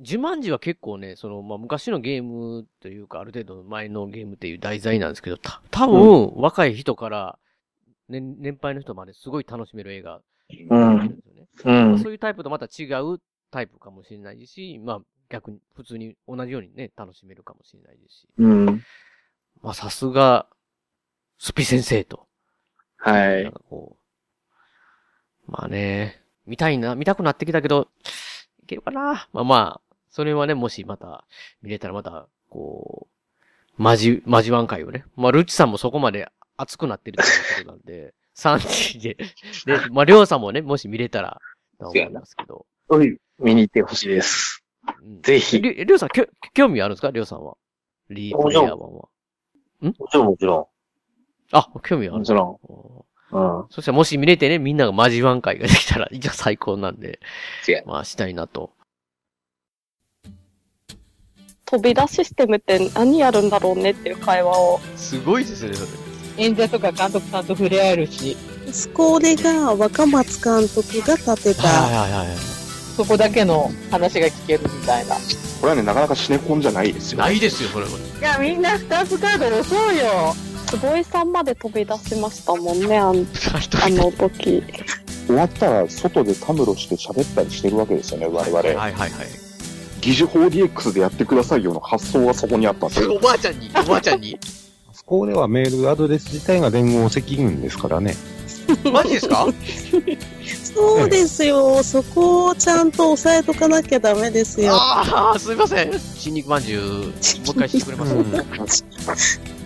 [0.00, 7.38] ジュマンジは結構ね、その、まあ昔のゲームというか、ある程度前のゲームっていう題材なんですけど、た多分、若い人から、
[8.08, 10.20] ね、年配の人まですごい楽しめる映画
[10.70, 11.22] うん。
[11.64, 11.90] うん。
[11.90, 18.28] まあそういうタイプとまた違うタイプかもしれないし、まあ逆に普通に同じようにね、楽しめるかもしれないですし。
[18.38, 18.66] うん。
[19.62, 20.46] まあさすが、
[21.38, 22.27] スピ先生と。
[22.98, 23.52] はいなん。
[23.52, 23.96] かこ
[25.48, 25.50] う。
[25.50, 27.88] まあね、見たいな、見たくなってきたけど、
[28.62, 29.28] いけるかな？
[29.32, 31.24] まあまあ、それはね、もしまた
[31.62, 33.08] 見れたらまた、こ
[33.78, 35.04] う、まじ、まじわん会をね。
[35.16, 37.26] まあ、ルッチさんもそこまで熱くなってるとい
[37.62, 39.24] うことなんで、 3人で、で、
[39.90, 41.40] まあ、りょうさんもね、もし見れたら、
[41.78, 42.66] と思いますけど。
[43.38, 44.64] 見に行ってほしいです。
[45.02, 45.60] うんぜひ。
[45.60, 47.10] りょうさん、きょ興味あるんですか？
[47.10, 47.56] りょうさんは。
[48.10, 49.08] リープレイヤー版は。
[49.80, 50.70] もちろんもちろ
[51.52, 52.18] あ、興味ある。
[52.18, 52.60] もちろ
[53.32, 53.36] ん。
[53.36, 53.66] うん。
[53.70, 57.20] そしたらもし見れてね、みんながマジワン会ができたら、一応最高なんで、
[57.86, 58.72] まあしたいなと。
[61.66, 64.80] 飛び出システムって何やるんだろうねっていう会話を。
[64.96, 65.88] すごいですね、それ。
[66.44, 68.36] 演者とか監督さんと触れ合えるし、
[68.94, 72.36] これが若松監督が立てた、はいはいはい。
[72.36, 75.16] そこだけの話が聞けるみたいな。
[75.16, 75.20] こ
[75.64, 77.18] れはね、なかなかシネコンじゃないですよ。
[77.18, 77.90] ないですよ、それは。
[77.92, 80.34] いや、みんな2つカード押そうよ。
[80.70, 83.16] 坪井さんまで飛び出しましたもんね、あん
[83.82, 84.62] あの時。
[85.26, 88.56] 終わったら外でたむろして喋ったりしてるわけですよね、我々。
[88.58, 89.10] はいはいはい。
[90.00, 93.14] 疑似 4DX でやってくださいよの発想はそこにあったんですよ。
[93.14, 94.38] おばあちゃんに、おばあちゃんに。
[95.08, 98.14] こではメールアドレス自体が連合赤軍ですからね。
[98.92, 99.46] マジですか？
[100.74, 101.82] そうですよ。
[101.82, 104.74] そこをちゃんと押さえとかなきゃダメですよ。
[104.74, 105.98] ああ、すいません。
[105.98, 108.06] 新肉まんじゅう、もう一回してくれま
[108.68, 108.84] す？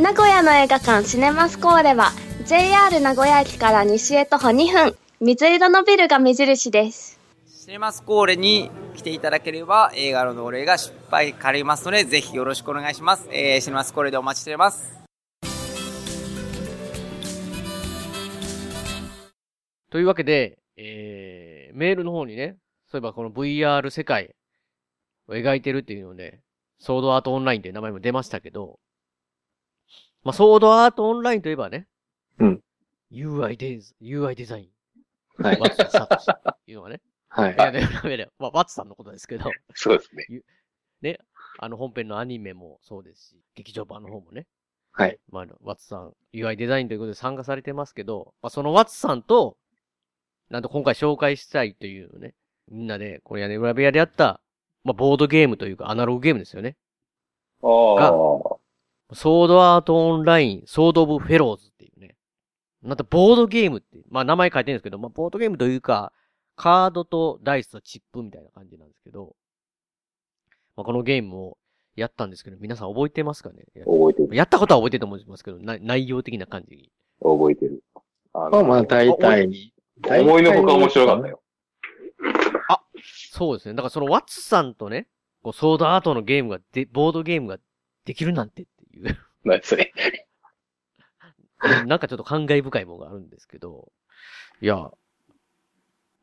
[0.00, 2.12] 名古屋の映画館シネマスコーレは
[2.46, 13.28] JR 名古屋駅から西へ徒歩2分水色のビルが目印ですシネマスコーレに来ていただければ映画の同例が失敗かりますのでぜひよろしくお願いします。
[13.32, 14.96] えー、シネマスコーレでお待ちしております。
[19.90, 22.56] というわけで、えー、メールの方にね、
[22.86, 24.30] そういえばこの VR 世界
[25.28, 26.38] を描いてるっていうので、
[26.78, 28.78] ソードアートオンラインっていう名前も出ましたけど、
[30.28, 31.86] まあ、ソードアートオンラインといえばね、
[32.38, 32.60] うん。
[33.10, 35.42] UI デザ UI デザイン。
[35.42, 36.08] はいワッツさんっ
[36.66, 37.00] ていうのがね。
[37.30, 38.30] はいいや、ね、ダメだよ。
[38.38, 39.50] まあ、ワッツさんのことですけど。
[39.72, 40.42] そうですね。
[41.00, 41.18] ね、
[41.58, 44.46] あの本編のアニメもそうですし、劇場版の方もね。
[44.92, 45.18] はい。
[45.30, 49.56] まあ、ワッツさん、UI デザインということで参加されてますけど、まあ、そのワッツさんと、
[50.50, 52.34] なんと今回紹介したいというね、
[52.70, 54.42] みんなで、これ屋根裏部屋でやった、
[54.84, 56.76] まあ、ボードゲームというかアナログゲームですよね。
[57.62, 58.57] ああ。
[59.12, 62.16] ソードアートオンライン、ソードオブフェローズっていうね。
[62.82, 66.12] なんとボードゲームって、まあ名前書いてるんですけど、まあボードゲームというか、
[66.56, 69.34] カードとダイスとチップみたいな感じなんですけど、
[70.76, 71.58] まあこのゲームを
[71.96, 73.64] やったんですけど、皆さん覚えてますかね？
[73.84, 74.36] 覚えてる。
[74.36, 76.90] やったことは覚えてると思いますけど、な内容的な感じ。
[77.22, 77.82] 覚えてる。
[78.34, 79.72] あまあまあ、大体に。
[80.04, 81.40] 思いのほか面白かったよ。
[83.32, 83.74] そうですね。
[83.74, 85.08] だからそのワッツさんとね、
[85.42, 87.58] こうソードアートのゲームがで、ボードゲームが
[88.04, 89.18] できるなんてっていう。
[89.44, 89.92] 何それ。
[91.86, 93.92] なんかちょっと感慨深いものがあるんですけど、
[94.60, 94.90] いや、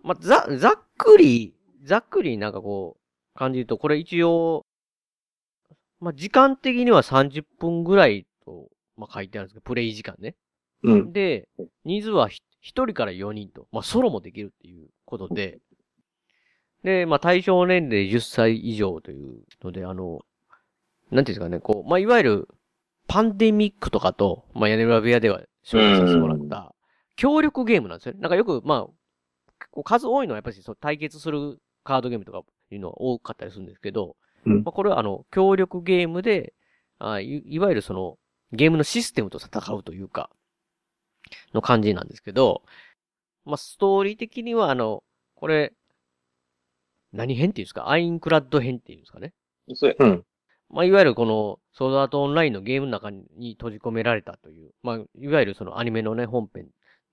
[0.01, 4.65] まあ、ざ、ざっくり、ざっくりなんかこう、感じると、これ一応、
[5.99, 10.35] まあ、時間的には30分ぐらいと、まあ、書いてあるんですけど、プレイ時間ね。
[10.83, 11.13] うん。
[11.13, 11.49] で、
[11.83, 15.59] 人数はひ1人から4人と、まあ、ソロもできるっていうことで、
[16.83, 20.21] で、まあ、対象年齢10歳以上というので、あの、
[21.11, 22.47] なんていうんですかね、こう、まあ、いわゆる、
[23.07, 26.73] パンデミックとかと、まあ、屋根裏部屋では紹介させてもらった、
[27.15, 28.19] 協力ゲームなんですよね。
[28.19, 28.87] なんかよく、ま
[29.77, 32.41] あ、数多いのはやっぱりそう対決するカードゲームとか
[32.71, 34.15] いうのは多かったりするんですけど、
[34.45, 36.53] うんまあ、これはあの、協力ゲームで、
[36.97, 38.17] あいいわゆるその、
[38.51, 40.29] ゲームのシステムと戦うというか、
[41.53, 42.63] の感じなんですけど、
[43.45, 45.03] まあ、ストーリー的にはあの、
[45.35, 45.73] これ、
[47.13, 47.89] 何編っていうんですか？
[47.89, 49.33] アインクラッド編っていうんですかね？
[49.73, 49.95] そうや。
[49.99, 50.25] うん。
[50.69, 56.67] まあ、いわゆるこの、ソードアートオンラインのゲームの中に閉じ込められたという、まあ、いわゆるそのアニメのね、本編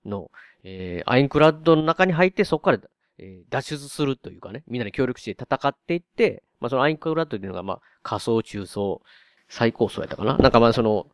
[0.05, 0.31] の、
[0.63, 2.79] えー、アインクラッドの中に入って、そこから、
[3.19, 9.01] えー脱出するというかね、みんなで協力して戦っていって、まあ、そのアインクラッドというのが、まあ、下層、中層、
[9.49, 10.37] 最高層やったかな。
[10.37, 11.07] なんかまあ、その、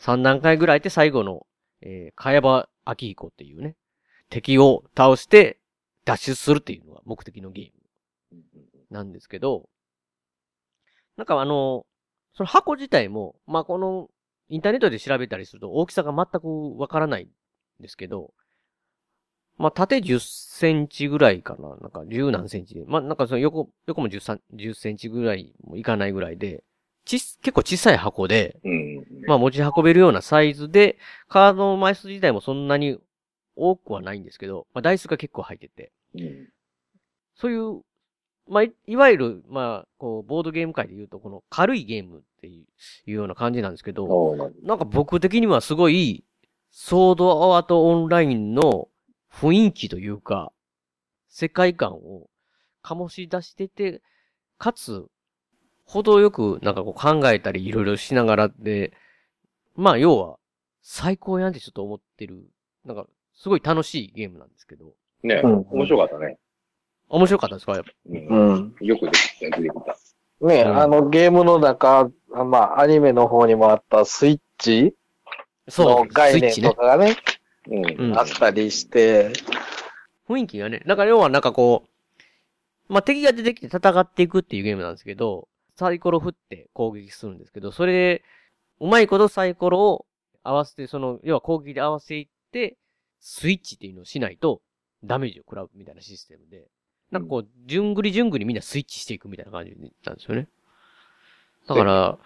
[0.00, 1.46] 3段階ぐらいで最後の、
[1.82, 3.76] えー、茅場明彦っていうね、
[4.28, 5.58] 敵を倒して
[6.04, 7.70] 脱出するっていうのが目的のゲー
[8.32, 8.42] ム
[8.90, 9.68] なんですけど、
[11.16, 11.84] なんかあの、
[12.34, 14.08] その箱自体も、まあ、この、
[14.48, 17.28] インターネットで調べたりすると大きさが全くわからないん
[17.80, 18.32] ですけど、
[19.60, 21.76] まあ、縦10センチぐらいかな。
[21.76, 22.82] なんか10何センチで。
[22.86, 26.64] まあ、なんかその横、横も10サン10センチぐらいもいかないぐらいで、
[27.04, 29.04] ちっ、結構小さい箱で、うん。
[29.26, 30.96] まあ持ち運べるようなサイズで、
[31.28, 32.98] カードの枚数自体もそんなに
[33.54, 36.48] 多くはないんですけど、まあ台数が結構入ってて、うん。
[37.34, 37.82] そういう、
[38.48, 46.24] まあ、いいわゆる、まあ、こう、ボードゲーム界で言うと、この軽いゲームっていういうような感じなんですけど、なんか僕的にはすごい、
[46.70, 48.88] ソードアートオンラインの
[49.32, 50.52] 雰囲気というか、
[51.28, 52.28] 世界観を
[52.82, 54.02] 醸し出してて、
[54.58, 55.06] かつ、
[55.84, 58.92] 程よくなんかこう考えたりいろいろしながらで、
[59.74, 60.38] まあ要は、
[60.82, 62.44] 最高やんってちょっと思ってる、
[62.84, 64.94] なんか、すごい楽しいゲームなんですけど。
[65.22, 66.38] ね、うん面白かったね。
[67.10, 67.74] 面白かったですか？
[67.74, 67.90] やっぱ。
[68.08, 68.74] うん。
[68.80, 69.96] よくできた、出てきた。
[70.46, 74.94] ね、うんあのゲームの中、あまあ、アニメの方にもあったスイッチ？
[75.68, 77.16] そうの、概念スイッチねとかがね、
[77.68, 78.10] うん。
[78.10, 79.32] うんあったりして、
[80.28, 81.84] 雰囲気がね、なんか要はなんかこ
[82.88, 88.22] う、まあ、敵が出てきて戦っていくっていうゲームなんですけど、サイコロ振って攻撃するんですけど、それで、
[88.80, 90.06] うまいことサイコロを
[90.42, 92.76] 合わせて、その、要は攻撃で合わせていって、
[93.20, 94.60] スイッチっていうのをしないと、
[95.04, 96.66] ダメージを食らうみたいなシステムで、
[97.10, 99.72] なんかこう、じゅんぐりじゅんぐりみんなスイッチしていくみたいな感じ
[100.04, 100.48] なんですよね。
[101.66, 102.18] だから、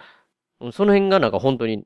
[0.61, 1.85] うんその辺がなんか本当に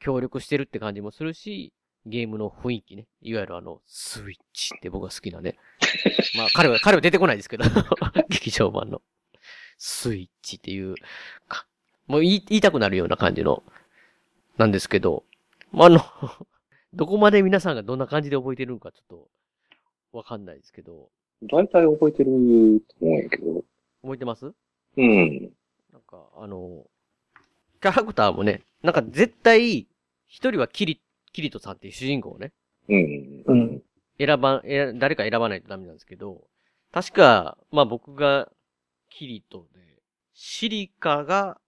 [0.00, 1.72] 協力してるって感じもするし、
[2.06, 3.06] ゲームの雰囲気ね。
[3.20, 5.56] いわゆるあの、スイッチって僕が好きなね。
[6.36, 7.64] まあ、彼は、彼は出てこないですけど、
[8.28, 9.02] 劇場版の。
[9.76, 10.96] スイッチっていう、
[11.48, 11.66] か
[12.06, 13.62] もう言い言いたくなるような感じの
[14.56, 15.24] なんですけど、
[15.70, 16.00] まあ、あの、
[16.94, 19.28] どこまで皆さんがどんな感じで覚えてるのかちょっと、
[20.12, 21.10] わかんないですけど。
[21.42, 22.40] 大体覚えてると思
[23.00, 23.64] うんやけど。
[24.02, 24.52] 覚えてます？
[24.96, 25.52] うん。
[25.92, 26.84] なんか、あの、
[27.80, 29.86] キャラクターもね、なんか絶対、
[30.26, 31.00] 一人はキリ、
[31.32, 32.52] キリトさんっていう主人公をね、
[32.88, 33.44] うん。
[33.46, 33.82] うん。
[34.18, 36.42] 選ば、え誰か選ばないとダメなんですけど、
[36.90, 38.50] 確か、まあ僕が
[39.10, 39.80] キリトで、
[40.32, 41.60] シリカが、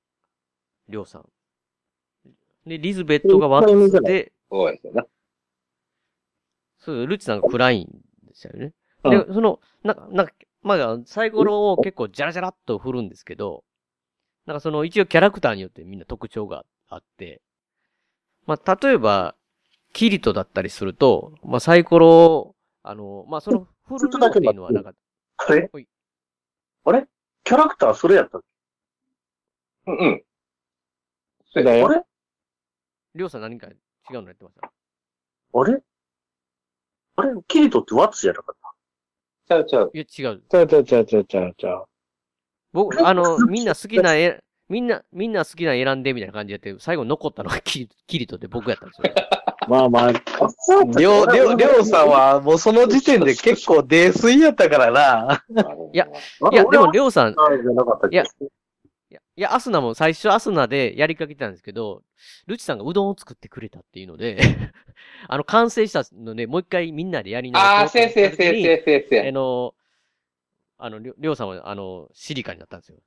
[0.89, 1.29] りょうさん。
[2.67, 5.03] で、リズベットがワッツで、そうですよね。
[6.79, 7.87] そう、ルッチさんがクライン
[8.27, 8.73] でしたよね。
[9.05, 9.27] うん。
[9.27, 10.33] で、その、なんか、なんか、
[10.63, 13.65] まあ、サイコロを結構ジャラジャラっと振るんですけど、
[14.47, 17.41] なんかその一応キャラクターによってみんな特徴があって、
[18.47, 19.35] まあ、例えば、
[19.93, 24.93] キリトだったりすると、まあ、サイコロを、あの、まあ、その振るのっていうのはなんか、
[25.37, 25.89] あれはい。
[26.85, 27.07] あれ？
[27.45, 28.43] キャラクターそれやったっ
[29.87, 30.25] うんうん。
[31.53, 32.03] けあれ？
[33.15, 33.73] りょうさん何か違
[34.11, 34.71] うのやってました？
[35.53, 35.83] あれ？
[37.17, 37.31] あれ？
[37.49, 38.57] キリトってワッツじゃなかっ
[39.51, 39.91] ちゃうちゃう。
[39.93, 40.43] いや、違う。
[40.49, 41.85] ちゃうちゃうちゃうちゃうちゃうちゃう。
[42.73, 49.13] 僕、あの、みんな好きな絵、みんな、みんな好きな選んでみたいな感じでやって、最後残ったのがキリキリトで僕やったんですよ。
[49.13, 55.45] た まあまあ、りょう、りょう、りょうさんはもうその時点で結構泥酔やったからな。
[55.93, 56.07] いや、
[56.53, 58.25] いや、でも、りょうさん、いや、
[59.37, 62.03] いや、アスナも最初アスナでやりかけてたんですけど、
[62.47, 64.39] ルチさんがうどんを作ってくれたっていうので、
[65.29, 69.29] あの、完成したので、もう一回みんなでやり直ああ、そうせいせいせいせいせいせい。
[69.29, 69.75] あの、
[70.79, 72.99] あの、りょりょうさんは、あの、シリカになったんですよ。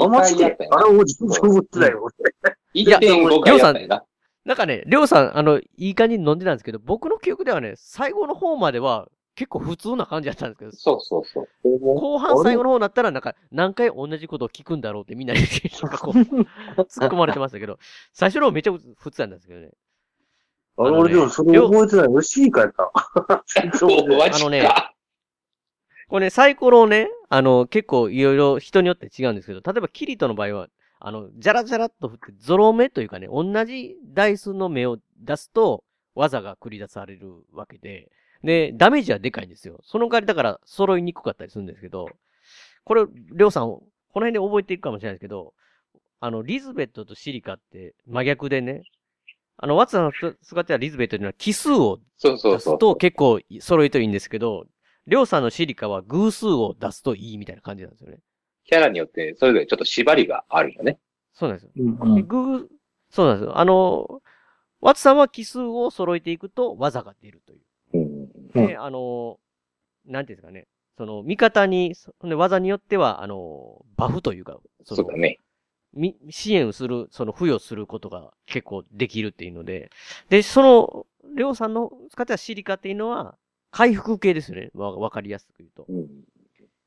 [0.00, 2.14] あ、マジであれ、もう自分で思ってないよ、俺。
[2.74, 4.02] 1.5回やったん。
[4.44, 9.08] なんかね、りょうさん、あの、いい感じに飲んでたんですけど、僕の記憶ではね、最後の方までは
[9.38, 11.48] 結構普通な感じだったんですけど、そうそうそう。
[11.78, 15.40] 後半最後の方になったら、なんか、何回同じことを聞くんだろうってみんなに、
[15.80, 17.78] なんかこう、突っ込まれてましたけど、
[18.12, 19.70] 最初の方めっちゃ普通なんですけどね。
[20.76, 22.20] あれ、俺でもそれ覚えてないよ。
[22.20, 22.90] シーカやった。
[22.92, 23.42] あ
[24.40, 24.68] のね、
[26.08, 35.84] これね、サイコロをね、あの、結構いろいろ人によって違うんですけど、例えばキリトの場合は、あの、ジャラジャラっと振って、ゾロ目というかね、同じダイスの目を出すと、
[36.16, 38.10] 技が繰り出されるわけで、
[38.44, 39.80] で、ダメージはでかいんですよ。
[39.82, 42.08] その代わりだから揃いにくかったりするんですけど、
[42.84, 43.82] これ、りょうさん、こ
[44.14, 45.54] の辺で覚えていくかもしれないですけど、
[46.20, 48.82] あの、リズベットとシリカって真逆でね、
[49.56, 52.74] あの、ワッツさんの使ってたリズベットというのは奇数をそうそうそう。
[52.74, 54.66] 出すと結構揃えるといいんですけど、
[55.06, 58.18] りょうさんのシリカは偶数を出すといいみたいな感じなんですよね。
[58.64, 60.98] キャラによって、それぞれちょっと縛りがあるよね。
[61.32, 61.70] そうなんですよ。
[61.76, 62.68] うんで偶、
[63.10, 63.58] そうなんですよ。
[63.58, 64.22] あの、
[64.80, 67.60] ワッツさんは奇数を揃えていくと技が出るという。
[68.54, 68.66] うん。
[68.66, 69.38] で、あの、
[70.06, 70.66] なんていうんですかね。
[70.96, 75.38] その、味方に、そで技によっては、あの、バフというか、そのそうだね。
[75.94, 79.90] み、支援する、その、付与することが結構できるっていうので、
[80.28, 81.06] で、その、
[81.36, 83.36] りょうさんの使ってたシリカっていうのは、
[83.70, 84.70] 回復系ですよね。
[84.74, 85.86] わ、わかりやすく言うと。
[85.88, 86.08] うん。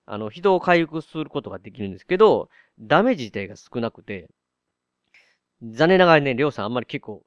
[0.06, 4.28] あの、人を回復することができるんですけど、ダメージ自体が少なくて、
[5.62, 7.24] 残念ながらね、りょうさんあんまり結構、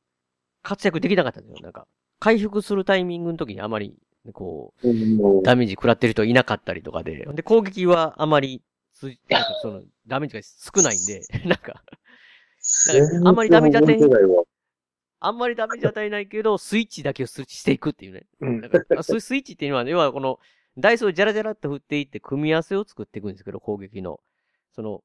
[0.62, 1.58] 活躍できなかったんですよ。
[1.62, 1.86] なんか、
[2.18, 3.94] 回復するタイミングの時にあまり、
[4.32, 8.62] こう、ダメージ食らってる人いなかったりとかで、で、攻撃はあまり
[9.62, 11.82] その、ダメージが少ないんで、 なんか、
[12.94, 13.78] なんかあんまりダメージ
[15.20, 18.26] あんまりダメージ与えないけど、スイッチだけをスイッチしていくっていうね。
[18.68, 20.38] かススイッチっていうのは、要はこの、
[20.76, 24.20] ダイスをジャラジャラって振っていって、組み合わせを作っていくんですけど、攻撃の。
[24.72, 25.02] その、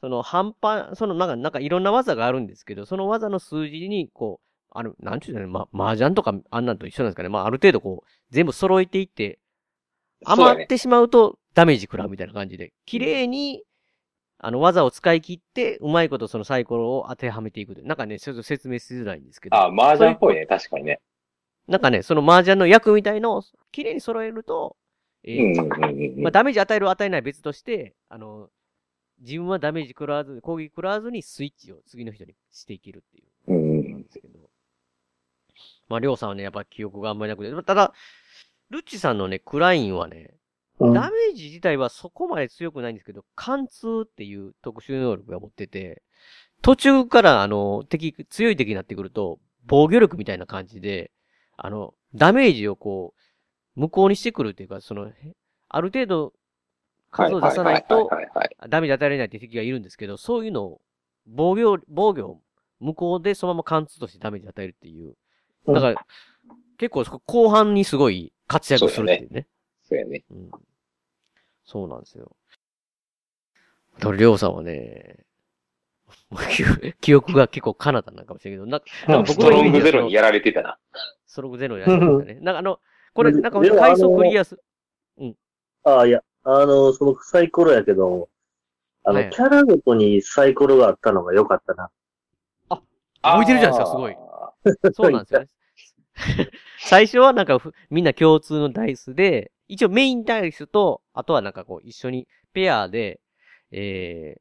[0.00, 7.28] その半端、そのなんか、なんかいろんな技があるんですけど、その技の数字に、こう、ある、なんちゅうのね、ま、麻雀とかあんなんと一緒なんですかね。
[7.28, 9.38] まあ、ある程度こう、全部揃えていって、
[10.24, 13.64] 余ってしまうとダメージ食らうみたいな感じで、綺麗に、
[14.38, 17.82] あの、技を使い切って、うまいことそのサイコロを当てはめていくと。
[17.82, 19.56] なんかね、ちょっと説明しづらいんですけど。
[19.56, 21.00] あ、麻雀っぽいね、確かにね。
[21.68, 24.76] なんかね、その麻雀の役みたいのを綺麗に揃えると、
[25.24, 28.48] えーまあ、ダメージ与える与えない別として、あの、
[29.20, 33.29] 自分はダメージ食らわず、攻撃食らわずにスイッチを次の人にしていけるっていう。
[35.90, 37.92] まあ、りょうさんはね、やっぱ記憶があんまりなくて、ただ、
[38.70, 40.34] ルッチさんのね、クラインはね、
[40.78, 46.02] うんダメージ自体はそこまで強くないんですけど、貫通っていう特殊能力が持ってて、
[46.62, 51.10] 途中からあの、敵、強い敵になってくると、防御力みたいな感じで、
[51.58, 53.12] あの、ダメージをこ
[53.76, 55.12] う、無効にしてくるっていうか、その、へ
[55.68, 56.32] ある程度、
[57.10, 58.08] 数を出さないと
[58.70, 60.80] ダメージ与えられないって敵がいるんですけど、そういうのを、
[61.26, 62.40] 防御、防御を
[62.78, 65.14] 無効でそのまま貫通としてダメージ与えるっていう。
[65.66, 66.06] だから、
[66.78, 69.46] 結構後半にすごい活躍するっていうね。
[69.82, 70.24] そうやね。
[70.30, 70.50] うん。
[71.64, 72.36] そうなんですよ。
[73.98, 75.24] だから、りょうさんはね、
[77.00, 80.78] 記憶が結構カナダなんかもしれんけど、ななんかストロングゼロにやられてたな。
[81.26, 82.34] ストロングゼロやりましたね。
[82.42, 82.80] なんかあの、
[83.14, 84.58] これ、なんかでも階層あのクリアす、
[85.84, 88.28] ああ、いや、あの、そのサイコロやけど、
[89.04, 91.90] あの、はいキャラごとにサイコロがあったのが良かったな。
[93.22, 94.16] 覚えてるじゃないですか、すごい。
[94.92, 95.44] そうなんですよ。
[96.78, 97.58] 最初はなんか
[97.88, 103.20] みんな共通のダイスで、一応メインダイスと、あとはなんかこう一緒にペアで、
[103.70, 104.40] えー、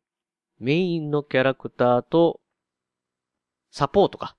[0.60, 2.42] メインのキャラクターと、
[3.72, 4.36] サポートか。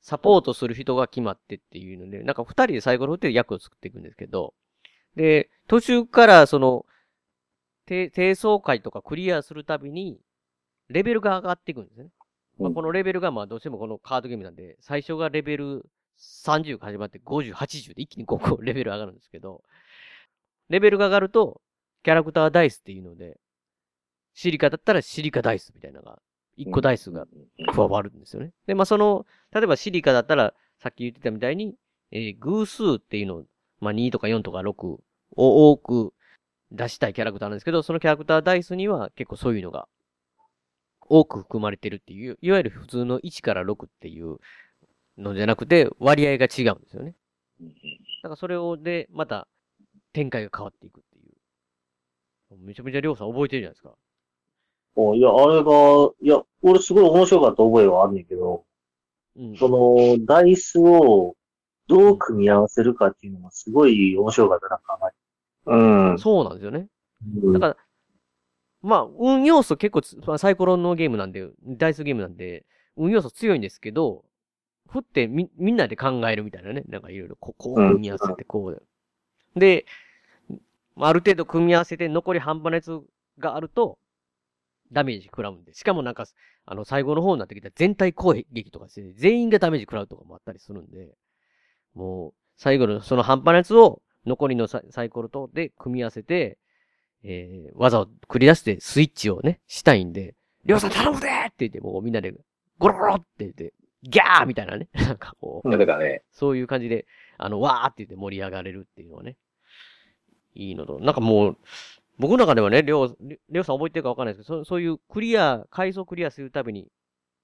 [0.00, 4.52] サポートする人が決まってっていうので、なんか二人でサイコロ振って役を作っていくんですけど、
[5.16, 6.84] で、途中からその、
[7.86, 10.18] 低層階とかクリアするたびに、
[10.88, 12.08] レベルが上がっていくんですね。
[12.58, 15.86] まあ、このレベルがまあどうしてもこのカードゲームなんで、最初がレベル
[16.18, 19.62] 30が始まって50、80で一気に5個レベル上がるんですけど、
[20.68, 21.60] レベルが上がると、
[22.02, 23.38] キャラクターダイスっていうので、
[24.34, 26.20] シリカだったらシリカダイスみたいなのが、
[26.58, 27.26] 1個ダイスが
[27.72, 28.52] 加わるんですよね。
[28.66, 31.74] で、まあその、例えばシリカだったら、さっき言ってたみたいに、
[32.10, 33.44] えー偶数っていうのを、
[33.80, 35.00] まあ2とか4とか6を
[35.70, 36.14] 多く
[36.70, 39.88] 出したいキャラクターなんですけど、そのキャラクターダイスには結構そういうのが
[41.08, 44.38] 多く含まれてるっていう、いわゆる普通の1から6っていう
[45.18, 47.14] のじゃなくて、割合が違うんですよね。
[47.60, 47.66] だ
[48.24, 49.46] からそれをで、また
[50.12, 52.56] 展開が変わっていくっていう。
[52.58, 53.94] めちゃめちゃりょうさん覚えてるじゃないですか。
[54.96, 58.64] おいや、あれが、いや、俺すごい面白かった覚えはあんねんけど、
[59.36, 59.56] うん。
[59.56, 61.34] その、ダイスを
[61.88, 65.16] どう組み合わせるかっていうのがすごい面白かったな、考えて。
[65.66, 66.18] うん。
[66.18, 66.88] そうなんですよね。
[67.42, 67.76] うんだから、
[68.84, 72.66] まあ、運要素結構つ、まあサイコロのゲームなんで、ダイスゲームなんで、
[72.96, 74.24] 運要素強いんですけど、
[74.90, 76.84] 振ってみ、みんなで考えるみたいなね。
[76.88, 79.86] なんかいろいろ、ここう組み合わせて、こうで。
[80.96, 83.00] あある程度組み合わせて残り半端なやつ
[83.38, 83.98] があると、
[84.92, 85.72] ダメージ食らうんで。
[85.72, 86.26] しかもなんか、
[86.66, 91.08] あの、最後の方になってきたら全体攻撃とかして、全員がダメージ食らうとかもあったりするんで、
[91.94, 96.58] もう、最後のその半端なやつを、残りのサイサイコロとで組み合わせて、
[97.24, 102.34] えー、技を繰り出してスイッチをね、したいんで、りょうさん頼むでって言って、もうみんなで、
[102.78, 103.72] ゴロゴロって言って、
[104.02, 104.88] ギャーみたいなね。
[104.94, 107.06] なんかこう、だからね、そういう感じで、
[107.38, 109.36] あの、わーって言って盛り上がれるっていうのはね、
[110.54, 111.58] いいのと、なんかもう、
[112.18, 116.88] 僕の中ではね、りょう、りょうさん覚えてるかわかんないですけど、そそういうクリア、階層クリアするたびに、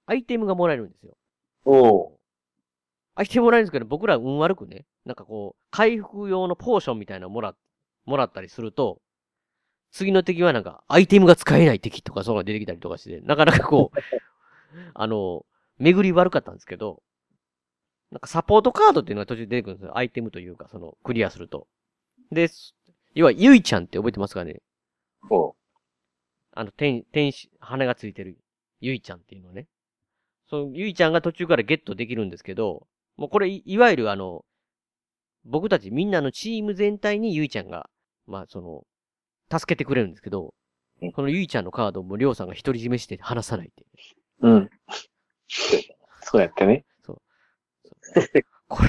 [0.07, 1.17] アイテムがもらえるんですよ。
[1.65, 2.19] おう。
[3.15, 7.55] アイテムもらえるんですけど、僕ら運悪くね、なんかこう、回復用のポーションみたいなのもら、
[8.05, 9.01] もらったりすると、
[9.93, 13.99] 次の敵はなんか、アイテムが使えない敵とかそういうのが出てきたりとかして、なかなかこう、
[14.95, 15.45] あの、
[15.79, 17.03] 巡り悪かったんですけど、
[18.11, 19.97] なんかサポートカードっていうのが途中で出てくるんですよ。
[19.97, 21.67] アイテムというか、その、クリアすると。
[22.33, 22.49] で、
[23.15, 24.61] 要は、ゆいちゃんって覚えてますかね？
[25.31, 25.55] お
[26.53, 28.37] あの、天、天使、羽がついてる、
[28.81, 29.67] ゆいちゃんっていうのね。
[30.49, 32.87] その、ゆいちゃんが途中からゲットできるんですけど、
[33.17, 34.45] もうこれい、いわゆるあの、
[35.45, 37.89] 僕たちみんなのチーム全体にゆいちゃんが、
[38.27, 38.85] まあその、
[39.51, 40.55] 助けてくれるんですけど、
[41.15, 43.87] このゆいちゃんのカードをもうりょうさんが独り占めして離さないってい
[44.43, 44.49] う。
[44.49, 44.71] うん。
[46.23, 46.85] そうやってね。
[48.69, 48.85] こ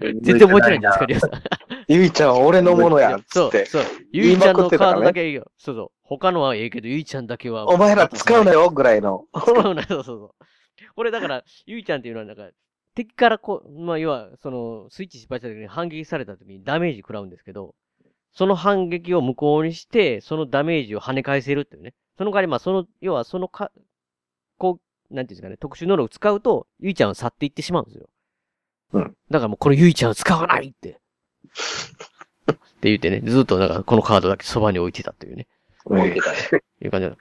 [0.00, 1.30] れ、全然覚えてないんですか、りょうさん。
[1.86, 3.64] ゆいちゃんは俺のものや、つって。
[3.66, 4.06] そう、そう。
[4.12, 5.50] ゆいちゃんのカードだけいいよ。
[5.56, 5.90] そうそう。
[6.02, 7.68] 他のはええけど、ゆいちゃんだけは。
[7.68, 9.26] お前ら使うなよ、 ぐらいの。
[9.32, 10.94] 使うなよ、そうそうそう。
[10.96, 12.50] これだから、ゆいちゃんっていうのはなんか、
[12.96, 17.76] 敵からこう、まあ、要は、その、スイッチ失敗した時に反撃された時にダメージ食らうんですけど、
[18.32, 21.94] その反撃を無効にして、そのダメージを跳ね返せるっていうね。
[22.16, 23.72] その代わり、まあ、その、要はそのか、
[24.58, 28.08] こう、なんていうんですかね、特殊能力使うと、ゆいちゃんは去っていってしまうんですよ。
[28.92, 29.16] うん。
[29.30, 30.90] だからもう、このゆいちゃんを使わないって。
[30.90, 35.46] って言ってね、ずっとなんか、このカードだけそばに置いてたというね。
[35.84, 36.62] 置いてたね。
[36.82, 37.16] いう感じだ。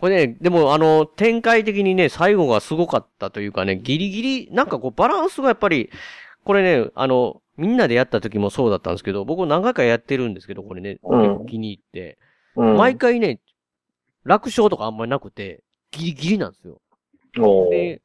[0.00, 5.90] これね、でもあの、展開的にね、最後がすごかったというかね、ギリギリ、なんかこう、バランスがやっぱり、
[6.48, 12.16] これね、あの、みんなでやった時もそうだったんですけど、僕何回かやってるんですけど、これね、うん気に入って、
[12.56, 13.38] うん毎回ね、
[14.24, 16.80] 楽勝とかあんまりなくて、ギリギリなんですよ。
[17.70, 18.00] で、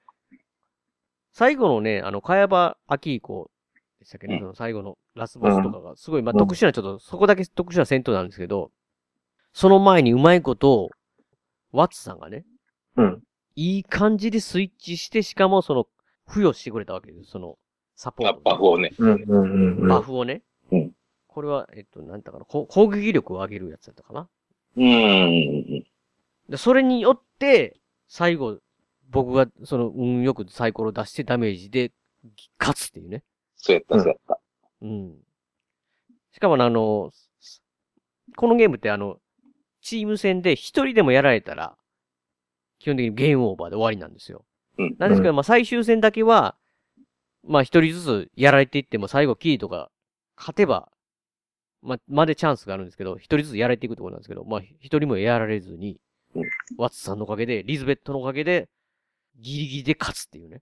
[1.31, 3.49] 最後のね、あの、茅場秋以降
[4.01, 8.71] でしたっけね、うんその最後のラスボスとかが、すごい、まあ、うん特殊な、ちょっと、そこだけ特殊な戦闘なんですけど、
[9.53, 10.89] その前にうまいこと、
[11.71, 12.43] ワッツさんがね、
[12.97, 13.23] うん。
[13.55, 15.87] いい感じでスイッチして、しかもその、
[16.27, 17.31] 付与してくれたわけです。
[17.31, 17.57] その、
[17.95, 18.41] サポート。
[18.41, 18.91] バフをね。
[18.97, 19.87] うん、うん、うんうん。
[19.87, 20.41] バフをね。
[20.71, 20.91] うん
[21.33, 24.29] これは、えっと、なんだかな、こ攻撃力を上げるやつだったかな。
[24.77, 25.83] うーん。
[26.47, 28.59] で、それによって、最後、
[29.09, 31.91] 僕が、その、運よくサイコロ出してダメージで、
[32.59, 33.23] 勝つっていうね。
[33.55, 34.39] そうやった、そうやった。
[34.83, 35.15] うん。
[36.31, 37.11] しかもねあの、
[38.35, 39.17] このゲームってあの、
[39.81, 41.75] チーム戦で一人でもやられたら、
[42.77, 44.45] 基本的にゲームオーバーで終わりなんですよ。
[44.77, 44.95] うん。
[44.99, 46.55] なんですけど、まあ最終戦だけは、
[47.45, 49.89] まあ一人ずつやられていっても最後キリとか
[50.37, 50.89] 勝てば、
[51.81, 55.99] まあ、までチャンスがあるんですけど、一人ずつやられていくところなんですけど、まあ一人もやられずに、
[56.35, 56.43] うん
[56.77, 58.67] ワッツさんのおかげで、リズベットのおかげで、
[59.39, 60.61] ギリギリで勝つっていうね。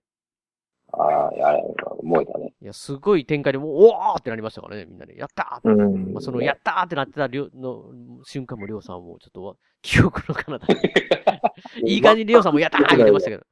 [0.92, 1.62] ああ、あれ、
[2.02, 2.52] 燃えたね。
[2.60, 5.16] いや、すごい展開でもう、おーってなりましたからね、みんなで。
[5.16, 5.82] やったーって。
[5.82, 7.84] うんまあ、その、やったーってなってたりょの
[8.24, 10.80] 瞬間も、りょうさんも、ちょっとわ、記憶の彼方に。
[11.94, 13.44] いい感じにりょうさんも、やったーって言ってましたけど。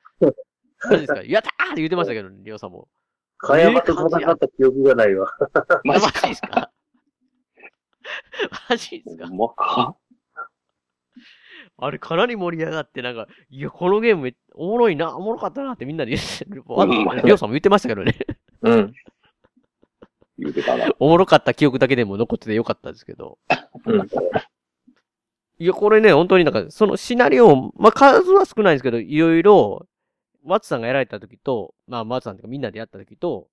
[0.90, 2.88] 何ですかやったーって言ってましたけど、りょうさんも。
[3.42, 5.28] かやまと戦った記憶がないわ。
[5.84, 6.70] マジですか？
[8.68, 9.26] マジですか？
[9.28, 9.96] ほんまか？
[11.82, 16.62] あれ、かなり盛り上がって、なんか、いや、このゲームおもろいな、おもろかったなってみんなで言ってる。
[16.66, 18.14] わうんまいりょうさんも言ってましたけどね。
[18.62, 18.92] うん。
[20.38, 20.92] 言うてたな。
[20.98, 23.38] おもろかった記憶だけでも残っててよかったですけど。
[23.86, 24.06] うん。
[25.58, 29.86] いや、これね、本当になんか、そのシナリオ、まあ、数は少ないんですけど、いろいろ、
[30.44, 33.48] マツさんがやられた時と、まあ、マツさんとかみんなでやった時と、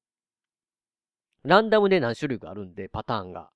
[1.44, 3.50] ランダムで何種類かあるんで、パターンが。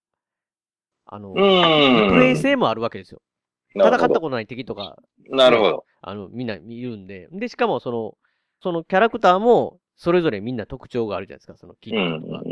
[1.05, 3.21] あの、プレイ性もあるわけですよ。
[3.75, 4.97] 戦ったことない敵とか、
[5.29, 5.85] なるほど。
[6.01, 7.27] あの、みんな見るんで。
[7.31, 8.17] で、しかもその、
[8.61, 12.43] そのキャラクターも、それぞれみんな特徴があるじゃないですか、そのキットとか。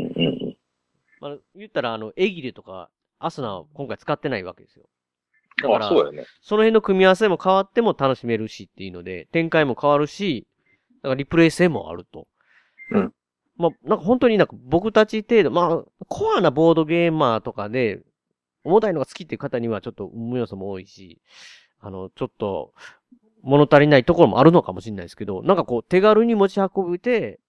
[1.20, 4.88] まあ、言ったら、あの、エギレとか、アスナは今回使ってないわけですよ。
[5.62, 10.46] だから、あそうやねその辺の組み合わせも変わっても楽しめるしっていうので、展開も変わるし、
[11.02, 12.26] だからリプレイ性もあると。
[12.90, 13.12] うん。
[13.56, 18.00] まあ、なんか本当になんか僕たち程度、まあ、コアなボードゲーマーとかで、
[18.64, 21.20] 重たいのが好きっていう方にはちょっと無要素も多いし、
[21.80, 22.74] あの、ちょっと、
[23.42, 27.40] 物足りないところもあるのかもしれないですけど、なんかこう、手軽に持ち運べて、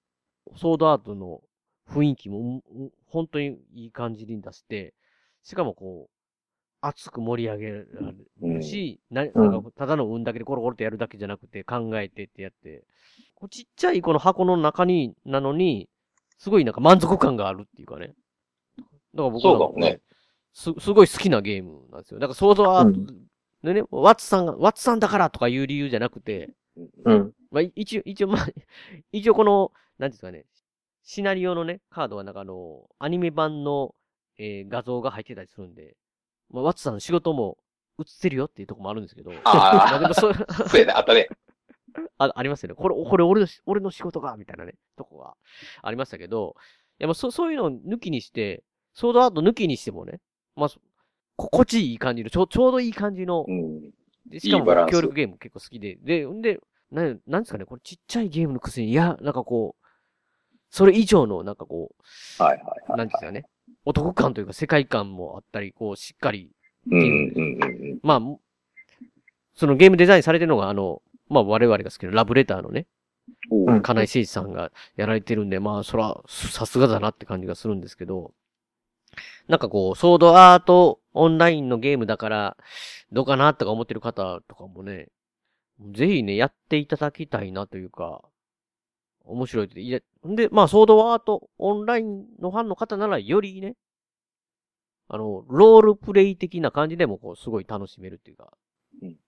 [0.55, 1.41] ソードアートの
[1.89, 4.93] 雰囲気も、うん本当にいい感じに出して、
[5.43, 6.20] しかもこう、
[6.81, 12.83] 熱く盛り上げるし、ななんかただの運だけでコロコロとやるだけじゃなくて考えてってやって、
[13.35, 15.87] こうちっちゃいこの箱の中に、なのに、
[16.37, 18.07] すごいなんか満足感があるっていうかね。
[18.07, 18.13] だ
[18.83, 19.99] から僕そうかもね。
[20.53, 22.19] す、すごい好きなゲームなんですよ。
[22.19, 23.13] だからソードアート
[23.63, 26.53] でね、ワッツさんが、ワッツさんだからとかいう理由じゃなくて、
[27.05, 27.33] うん。
[27.51, 28.47] まあ、一応、一応、 まあ、
[29.11, 30.45] 一応この、なんですかね、
[31.03, 33.95] シナリオのね、カードはなんかあの、アニメ版の、
[34.37, 35.95] えー画像が入ってたりするんで、
[36.51, 37.57] まあ、ワッツさんの仕事も
[37.99, 39.93] 映ってるよっていうとこもあるんですけど、あー。
[39.93, 41.27] までもそう、そうやね、あったね。
[42.17, 42.75] あ、ありますよね。
[42.75, 45.35] これ、これ俺のし、俺の仕事か、みたいなね、とこが
[45.81, 46.55] ありましたけど、
[46.99, 50.19] いや、もうそ、そういうのを抜きにして、ソードアート抜きにしてもね、
[50.55, 50.79] まあ、そ
[51.35, 53.45] 心地いい感じの、ちょ、ちょうどいい感じの、
[54.25, 56.59] でしかも協力ゲーム結構好きで、で、んで、
[56.91, 59.87] なん、なんですかね、これちっちゃいゲームのくせに、いや、なんかこう、
[60.69, 61.89] それ以上の、なんかこ
[62.39, 63.45] う、はいはいなんですかね、
[63.85, 66.51] お得感というか世界観もあったり、こう、しっかり、
[66.89, 67.65] うんうんう
[67.95, 68.21] んまあ、
[69.55, 72.87] そのゲームデザインされてるのが、あの、まあ我々が好きなラブレターのね、
[73.49, 73.81] うん。
[73.81, 78.33] 金井誠司さんがやられてるんで、まあ、そら、さすがだなって感じがするんですけど、
[79.47, 82.57] なんかこう、ソードアートオンラインのゲームだから、
[83.11, 85.09] どうかなとか思ってる方とかもね、
[85.93, 88.21] ぜひね、やっていただきたいなというか、
[89.25, 89.81] 面白いって。
[89.81, 93.75] いや、んで、まあ、ソードアートオンラインのファンの方ならよりね、
[95.07, 98.53] あの、ロールプレイ的な感じでも、こう、すごい楽しめるっていうか、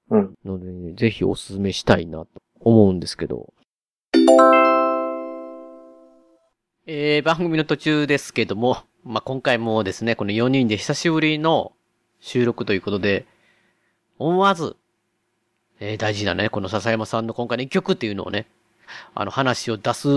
[0.10, 0.36] うん。
[0.46, 3.54] ので、ね、ぜひおすすめしたいなと思うんですけど。
[6.86, 11.74] えー、番組の途中ですけども、まあ、今回もですね、この4人で久しぶりの
[12.20, 13.26] 収録ということで、
[14.20, 14.76] 思わず、
[15.80, 18.48] えー、大事なね、この笹山さんの今回の一曲っていうのをね、
[19.16, 20.08] あの話を出す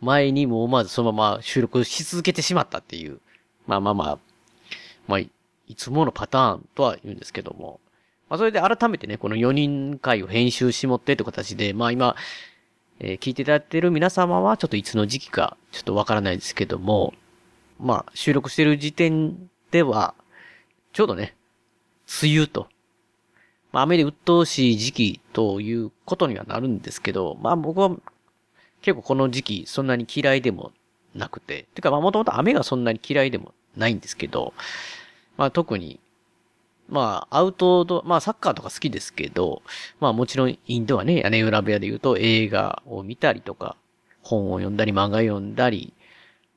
[0.00, 3.20] 前にも思わずそのまま収録し続けてしまったっていう、
[3.66, 4.18] まあまあまあ、
[5.06, 5.30] まあ、い
[5.76, 7.80] つものパターンとは言うんですけども、
[8.28, 12.16] まあそれで改めてね、この4人回を編集しもってという形で、まあ今、
[12.98, 17.14] えー聞いていただいている皆様はちょっといつの時期かちょっとわからないですけども、
[17.78, 20.14] まあ収録してる時点では、
[20.92, 21.34] ちょうどね、
[22.22, 22.68] 梅雨と、
[23.72, 27.96] まあ雨で鬱陶しい時期ということにはなるんですけど、まあ僕は
[28.82, 30.72] 結構この時期そんなに嫌いでも
[31.14, 34.52] なくて、てかまあもともと雨がそんなに嫌いでもないんですけど、
[35.36, 36.00] まあ特に、
[36.88, 39.62] まあアウトドア、まあサッカーとか好きですけど、
[40.00, 43.76] まあもちろんインドはね、屋根裏部屋で言うと映画を見たりとか、
[44.22, 45.92] 本を読んだり漫画読んだり、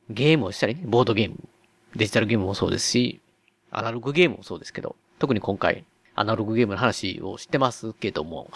[0.10, 1.38] ゲームをしたりね、ボードゲーム、
[1.96, 3.22] デジタルゲームもそうですし、
[3.72, 5.84] アナログゲームもそうですけど、特に今回、
[6.16, 8.50] アナログゲームの話をしてますけども、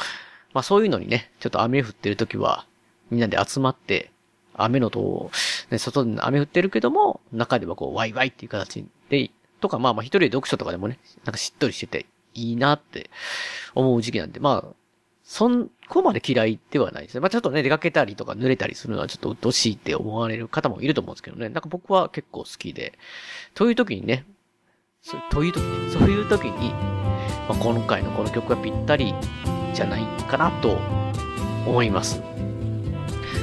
[0.53, 2.65] まあそういうのにね、ちょっと雨降ってる時は、
[3.11, 4.11] みんなで集まって、
[4.53, 5.31] 雨のと、
[5.71, 9.31] ね、外で雨降ってるけども、中ではこう、ワイワイっていう形で、
[9.61, 13.09] とか、まあまあ一人で読書とかでもね、なんかしっとりしてていいなって
[13.75, 14.75] 思う時期なんで、まあ、
[15.23, 17.19] そんこまで嫌いではないですね。
[17.19, 21.49] まあちょっとね、出かけたりとか濡れたりするのはちょっと鬱陶しいって思われる方もいると思うんですけどね。
[21.49, 22.97] なんか僕は結構好きで。
[23.53, 24.25] という時にね、
[25.01, 26.71] そうという時に、そういう時に、
[27.47, 29.13] まあ、今回のこの曲がぴったり
[29.73, 30.77] じゃないかなと
[31.67, 32.21] 思います。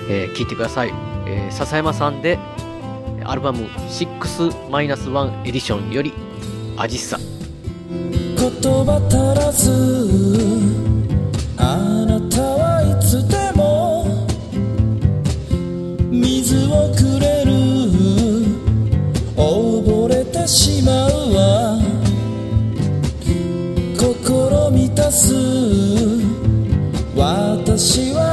[0.09, 0.93] えー、聞いてください。
[1.27, 2.39] えー、笹山さんで、
[3.25, 6.13] アルバム6-1エディションより、
[6.77, 7.19] アジッサ。
[8.37, 9.71] 言葉足らず
[11.57, 14.07] あなたはいつでも
[16.11, 17.53] 水をくれる
[19.37, 21.79] 溺れてしまうわ
[23.99, 25.35] 心満たす
[27.17, 28.26] 私は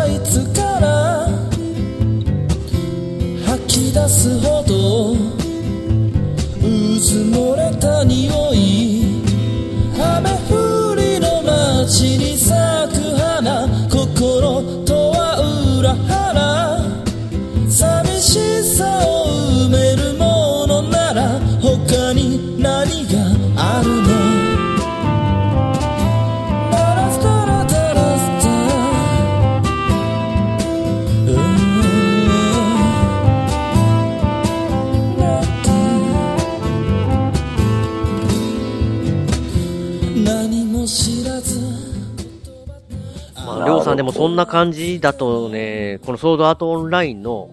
[44.23, 47.49] そんな感じだとね、このソードアートオンラインの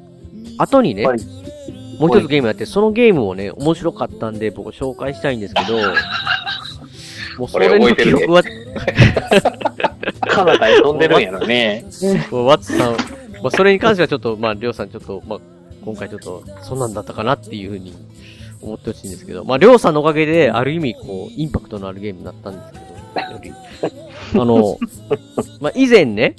[0.56, 5.78] 後にね、もう一つゲームやって、そのゲームをね、面白かったんで僕紹介したいんですけど、
[7.38, 8.44] もうそれの記憶は、
[10.28, 11.84] カナダに飛んでるんやろね。
[12.30, 12.96] ワッツさん、ま
[13.46, 15.38] あ、それに関してはちょっと、まあ、りょうさんちょっと、まあ、
[15.84, 17.94] 今回ちょっと、そんなんだったかなっていうふうに
[18.62, 22.78] 思ってほしいんですけど、まあ、りょうさんのおかげで、ある意味、こう、インパクトのあるゲームになったんですけ
[23.48, 23.60] ど。
[24.34, 24.78] あの、
[25.60, 26.36] まあ、以前ね、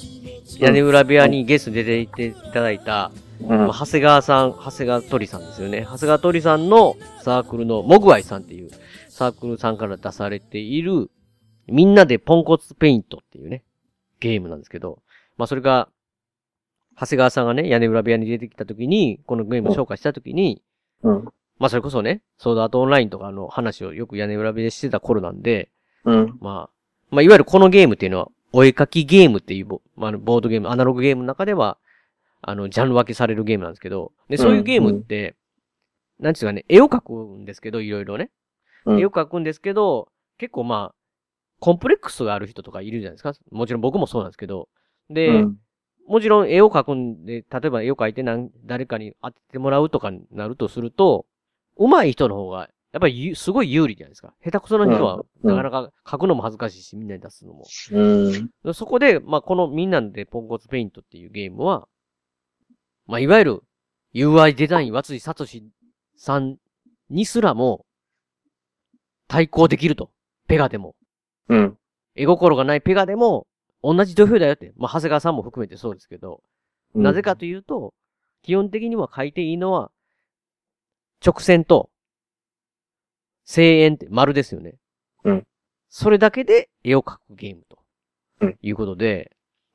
[0.62, 5.82] 屋根裏部屋にゲスト出ていっていただいた、まあ、長谷川さん、長谷川鳥さんですよね。
[5.82, 8.70] 長谷川鳥さんのサークルのモグワイさんっていう
[9.09, 11.09] サークルさんから出されている、
[11.68, 13.64] みんなでポンコツペイントっていうね、
[14.20, 14.99] ゲームなんですけど、
[15.36, 15.89] まあそれが、
[16.95, 20.62] 長谷川さんがね、屋根裏部屋に出てきた時に、このゲームを紹介した時に、
[21.01, 21.26] うん。
[21.57, 25.72] まあそれこそね、ソードアートオンラインとかの話をよく屋根裏部屋でしてた頃なんで、
[26.05, 26.38] うん。
[26.39, 26.70] まあ、
[27.09, 31.77] まあいわゆるこのゲームっていうのは、お絵描きゲームっていうボ,、まあ、ボードゲーム、アナログゲームの中では、
[32.41, 35.35] あの、ジャンル分けされるゲームなんですけど、で、そういうゲームって、
[36.19, 38.29] なんていうかね、絵を描くんですけど、いろいろね。
[38.85, 40.95] うん絵を描くんですけど、結構まあ、
[41.59, 43.33] コンプレックスがある人とかいるじゃないですか。
[43.51, 44.69] もちろん僕もそうなんですけど。
[45.09, 45.57] で、うん
[46.07, 51.25] もちろん絵を描くんで、例えば絵を描いてなん誰かに当ててもらうとかになるとすると、
[51.77, 54.33] 上手い人の方が、やっぱりゆすごい有利じゃないですか。
[54.43, 57.65] 下手くそな人は、うんなかなか描くのも恥ずかしいし、みんなに出すのも。
[57.91, 58.73] うん。
[58.73, 61.87] そこで、まあ、このみんなでポンコツペイントっていうゲームは、
[63.07, 63.63] まあ、いわゆる
[64.13, 65.45] UI デザイン、松井聡
[66.15, 66.57] さん
[67.09, 67.85] にすらも
[69.27, 70.11] 対抗できると。
[70.47, 70.95] ペガでも。
[71.47, 71.77] うん。
[72.15, 73.47] 絵心がないペガでも、
[73.81, 74.73] 同じ土俵だよって。
[74.75, 76.41] まあ、長谷川さんも含めてそうですけど、
[76.93, 77.93] うんなぜかというと、
[78.41, 79.91] 基本的には書いていいのは、
[81.25, 81.90] 直線と、
[83.45, 84.75] 声援って丸ですよね。
[85.23, 85.47] うん。
[85.89, 87.81] それだけで絵を描くゲームと。
[88.41, 89.31] うんいうことで、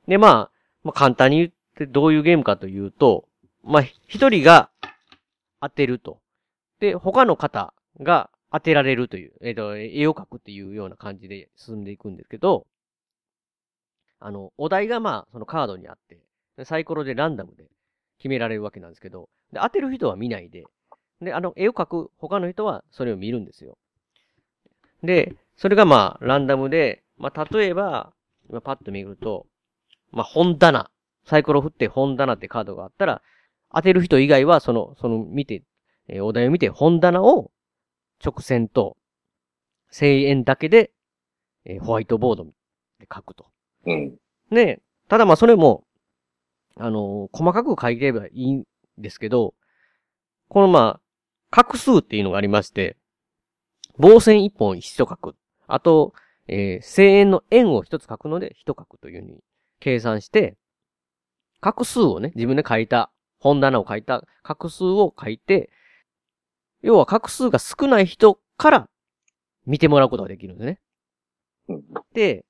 [0.07, 0.51] で、まあ、
[0.83, 3.27] まあ、簡単に言ってどういうゲームかというと、
[3.63, 4.69] まあ、一人が
[5.61, 6.19] 当てると。
[6.79, 12.67] で、他の方が当てられるという、えっ、と、絵を描くっていうような感じで進んでいくんですけど、
[14.19, 16.19] あの、お題がまあ、そのカードにあって、
[16.57, 17.69] でサイコロでランダムで
[18.17, 20.65] 決められるわけなんですけど、で、当てる人は見ないで、
[21.21, 23.77] で、あの、絵を描く他の人はそれを見るんですよ。
[25.03, 28.13] で、それがまあ、ランダムで、まあ、例えば、
[28.49, 29.45] 今パッと見ると、
[30.11, 30.89] まあ、本棚。
[31.25, 33.21] サイコロ振って本棚ってカードがあったら、
[33.73, 35.63] 当てる人以外は、その、その見て、
[36.07, 37.51] えーお題を見て本棚を
[38.23, 38.95] 直線と、
[39.91, 40.91] 声援だけで、
[41.65, 42.51] えーホワイトボードで
[43.13, 43.47] 書くと。
[43.85, 44.15] うん。
[44.51, 45.83] ねただまあそれも、
[46.77, 48.63] あのー細かく書いてればいいん
[48.97, 49.53] ですけど、
[50.47, 51.06] このまあ、
[51.51, 52.97] 画数っていうのがありまして、
[53.97, 55.35] 棒線一本一書く。
[55.67, 56.13] あと、
[56.47, 59.39] えー、声援の円を一つ書くので一書くというふうに
[59.79, 60.57] 計算して、
[61.61, 65.69] 画数をね、自分で書いた、本棚を書いた画数を書いて、
[66.81, 68.89] 要は画数が少ない人から
[69.65, 70.79] 見てもらうことができるんですね。
[72.13, 72.45] で、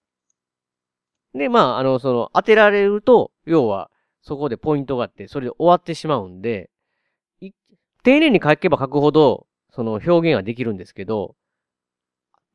[1.33, 3.89] で、まあ、あの、その、当てられると、要は、
[4.21, 6.69] そこでポイントがあって、それで終わってしまうんで、
[8.07, 11.35] 丁寧に書けば書くほど、その表現はできるんですけど、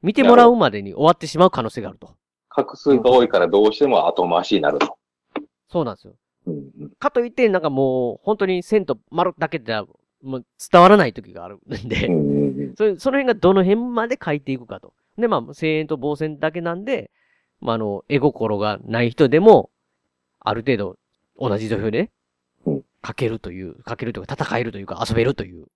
[0.01, 2.17] 見てもらうまでに終わってしまう可能性があると。
[2.49, 4.97] 画数が多いからどうしても後回しになると。
[5.69, 6.15] そうなんですよ。
[6.47, 9.85] うんかといって、なんかもう、本当に線と丸だけじゃ、
[10.23, 12.09] もう伝わらない時があるんで、
[12.75, 14.95] それその辺がどの辺まで書いていくかと。
[15.19, 17.11] で、まあ、声援と防線だけなんで、
[17.61, 19.69] まあ、あの、絵心がない人でも、
[20.41, 20.97] ある程度、
[21.39, 22.11] 同じ土俵で、
[22.65, 25.67] 書けるという、書けるというか、戦えるというか、遊べるという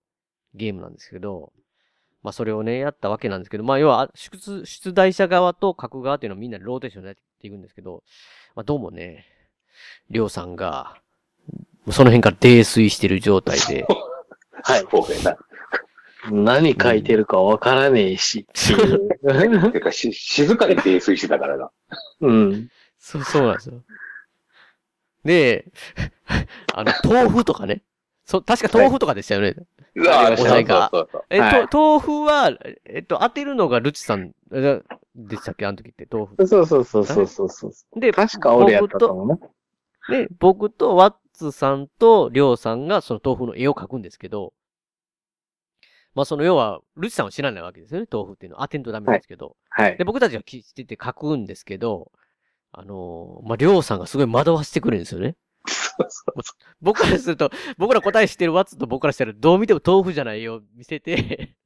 [0.55, 1.53] ゲームなんですけど、
[2.23, 8.03] まあ、それをね、やったわけなんですけど、まあ、要は、出出題者側と書く側っていうのをみんなでローテーションでやっていくんですけど、
[8.55, 9.27] まあ、どうもね、
[10.11, 10.97] りょうさんが、
[11.91, 13.87] その辺から泥酔してる状態で、
[14.63, 14.87] はい。
[14.91, 15.39] そうやな。
[16.31, 18.47] 何書いてるかわからねえし。
[19.73, 21.71] てか、し、静かに泥酔してたからな。
[22.21, 22.69] うん。
[22.99, 23.83] そう、そうなんですよ。
[25.27, 25.67] で、
[26.75, 27.83] あの、豆腐とかね。
[28.25, 29.55] そう、確か豆腐とかでしたよね。
[29.95, 30.91] うわお題が。
[31.31, 32.51] えと、豆腐は、
[32.85, 34.83] えっと、当てるのがルチさん、え
[35.15, 35.65] でしたっけ？
[35.67, 36.47] あの時って、豆腐。
[36.47, 38.01] そうそうそうそうそうそう。
[38.01, 39.39] で、確か俺やったと思うな。
[40.09, 44.53] で、僕とワッツさんとりょうさんがその豆腐の絵を描くんですけど、
[46.15, 48.65] まあその要は、ルチさんは知らないわけですよね、豆腐っていうのは。
[48.65, 49.57] 当てんとダメなんですけど。
[49.69, 50.05] はいで、。
[50.05, 52.11] 僕たちは知ってて書くんですけど、
[52.79, 55.35] あのーまあ、りょうさんがすごい惑わしてくるんですよね。
[56.83, 61.57] 僕からすると、僕ら答え知ってるワッツと僕からしたらどう見ても豆腐じゃないよ、見せて、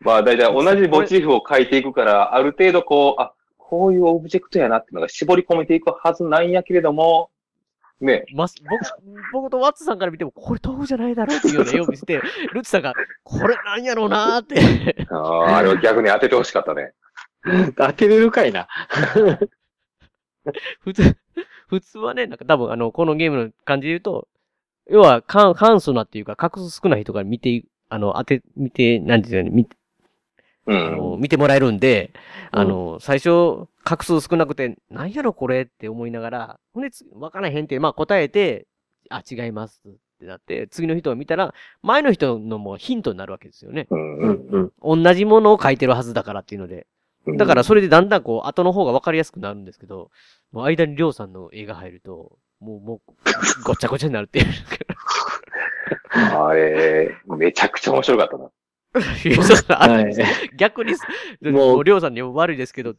[0.00, 7.28] まあ、だいたい同じモチーフを書いていくから、ある程度こう、あ、こういうオブジェクトやなっていうのが絞り込めていくはずなんやけれども、
[8.00, 8.84] ね、ま、僕、
[9.34, 12.22] 僕とワッツさんから見ても、これ豆腐じゃないだろうっていうような絵を見せて、
[12.54, 15.06] ルチさんが、これなんやろうなーって。
[15.10, 16.92] あーあれは逆に当ててほしかったね。
[17.76, 18.66] 当てれるかいな。
[20.80, 21.16] 普通、
[21.68, 24.28] 普通はね、なんか多分あの、このゲームの感じで言うと、
[24.90, 29.76] 要は、簡、簡素なっていうか、画数少ない人から見てい、あの、当て、見て、なんていうの、見て、
[30.66, 32.12] うんあの、見てもらえるんで、
[32.50, 38.66] あの、最初、画数少なくて、なんやろこれって思いながら、ほんで、つわからへんって、まあ答えて、
[39.10, 43.86] あ、違いますってなって、次の人を見たら、前の人のもヒントになるわけですよね。
[43.90, 45.04] うんううんんうん。
[45.04, 46.86] 同じものを書いてるはずだからっていうので。
[47.26, 50.10] うんだからそれでだんだんこう、後の方が分かりやすくなるんですけど、
[50.52, 53.14] もう間にりょうさんの絵が入ると、もう、もう、
[53.64, 54.46] ごちゃごちゃになるっていう。
[56.10, 58.50] あれ、めちゃくちゃ面白かったな。
[59.24, 60.14] いやだはい
[60.56, 60.98] 逆に、も
[61.50, 62.94] うもうりょうさんにも悪いですけど、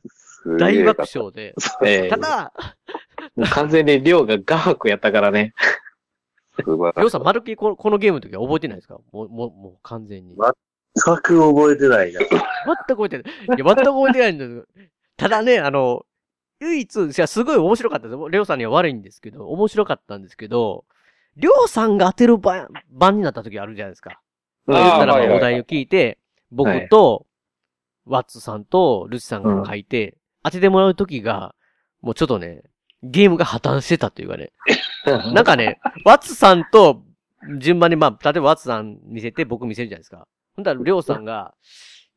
[0.60, 1.56] 大爆笑で。
[1.86, 2.52] ええただ、
[3.52, 5.54] 完全に量が画伯やったからね。
[6.58, 8.98] りょうさん、まるっきりこのこのゲームの時は覚えてないですか？
[9.14, 10.36] もう、もう、もう完全に。
[10.96, 12.20] 全く覚えてないな。
[12.20, 13.34] 全く覚えてない。
[13.48, 14.66] いや、全く覚えてないんですよ。
[15.18, 16.06] ただね、あの、
[16.62, 18.20] 唯一、いや、すごい面白かったです。
[18.32, 20.86] りょうさんには悪いんですけど、面白かったんですけど、
[21.36, 24.22] りょうさんが当てる番、番になった時あるじゃないですか。
[24.68, 26.18] 言ったら、お題を聞いて、
[26.52, 27.26] 僕と、
[28.06, 31.56] ワッツさんと、ルチさんが書いて、当ててもらう時が、
[32.02, 32.64] もうちょっとね、
[33.04, 34.52] ゲームが破綻してたというかね。
[35.34, 37.04] なんかね、ワッツさんと、
[37.60, 40.28] 順番に、まあ、例えばワッツさん見せて、僕見せるじゃないですか。
[40.56, 41.54] ほんだら、りょうさんが、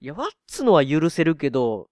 [0.01, 1.89] いや、ワッツのは許せるけど、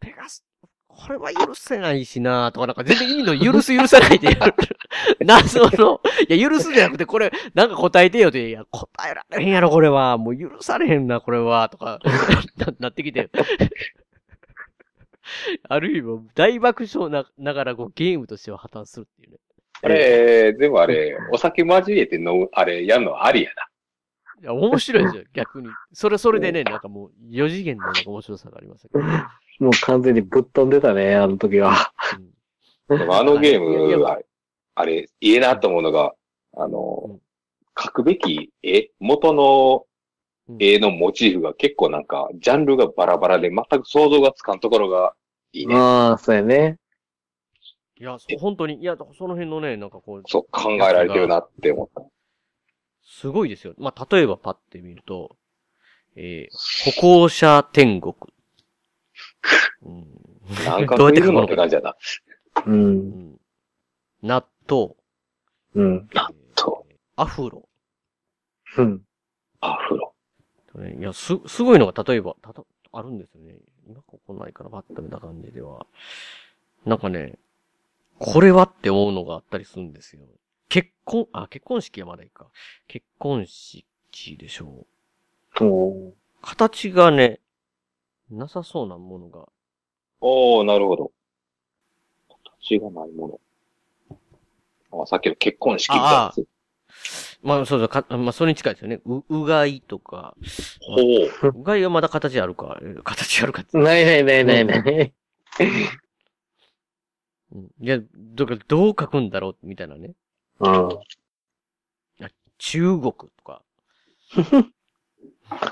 [0.00, 0.44] ペガス、
[0.88, 4.54] これは許せないしなとか、なんか全然意味の許す許さないでやる。
[5.24, 10.18] 謎の、いや、許すじゃなくて、これ、なんか答えてよって、いや、答えられへんやろ、これは。
[10.18, 11.68] もう許されへんな、これは。
[11.68, 12.00] とか、
[12.56, 13.30] ななってきて。
[15.68, 19.38] ある意味、大爆笑なながら、こう、ゲームとしては破綻するっていうね。
[19.82, 23.69] あれ、でもあれ、お酒交えての、あれ、やるのありやな。
[24.40, 25.68] いや、面白いですよ、 逆に。
[25.92, 29.04] それ、それでね、なんかもう、4次元のなんか面白さがありましたけど。
[29.64, 31.92] もう完全にぶっ飛んでたね、あの時は。
[32.18, 32.30] うん
[32.98, 34.26] でもあのゲーム、あれ、
[34.74, 36.12] あれ、いいなと思うのが、
[36.56, 37.20] あの、
[37.78, 39.86] 書くべき絵、元の
[40.58, 45.14] 絵のモチーフが結構なんか、ジャンルがバラバラで全く想像がつかんところが
[45.52, 45.76] いいね。
[45.76, 46.78] ああ、そうやね。
[47.96, 52.02] いや、本当に、いや、その辺のね、なんかこう、そう、考えられてるなって思った。
[53.02, 53.74] すごいですよ。
[53.78, 55.36] まあ、例えばパッて見ると、
[56.16, 58.14] えー、歩行者天国。
[59.82, 60.06] うん
[60.64, 61.96] なんかどうやって書くのな。
[62.66, 62.70] う。
[62.70, 63.40] うんん
[64.22, 64.94] 納豆。
[65.74, 66.08] うん。
[66.12, 66.84] 納豆。
[67.16, 67.68] アフロ。
[68.78, 69.02] うん。
[69.60, 70.14] アフロ。
[70.74, 73.54] ねいや、す、すごいのが、例えば、たと、あるんですよね。
[73.86, 75.86] 今ここないから、パッと見た感じでは。
[76.84, 77.38] なんかね、
[78.18, 80.22] これはって思うのがあったりするんですよ。
[80.70, 82.46] 結婚、あ、結婚式はまだいいか。
[82.86, 84.86] 結婚式でしょ
[85.60, 85.64] う。
[85.64, 87.40] お形がね、
[88.30, 89.48] なさそうなものが。
[90.20, 91.12] おー、なるほど。
[92.60, 93.40] 形がないも
[94.92, 95.02] の。
[95.02, 96.46] あ、さっきの結婚式みたいなやつ。
[97.42, 99.00] まあ、そうそう、か、まあ、それに近いですよね。
[99.04, 100.36] う、うがいとか。
[100.80, 101.02] ほ
[101.48, 101.48] う。
[101.48, 102.78] うがいはまだ形あるか。
[102.80, 103.76] え形あるかって。
[103.76, 105.14] ないないないないない。
[107.52, 107.70] うん。
[107.80, 110.12] いや、だからどう書くんだろうみたいなね。
[110.60, 111.00] うん。
[112.58, 113.62] 中国とか。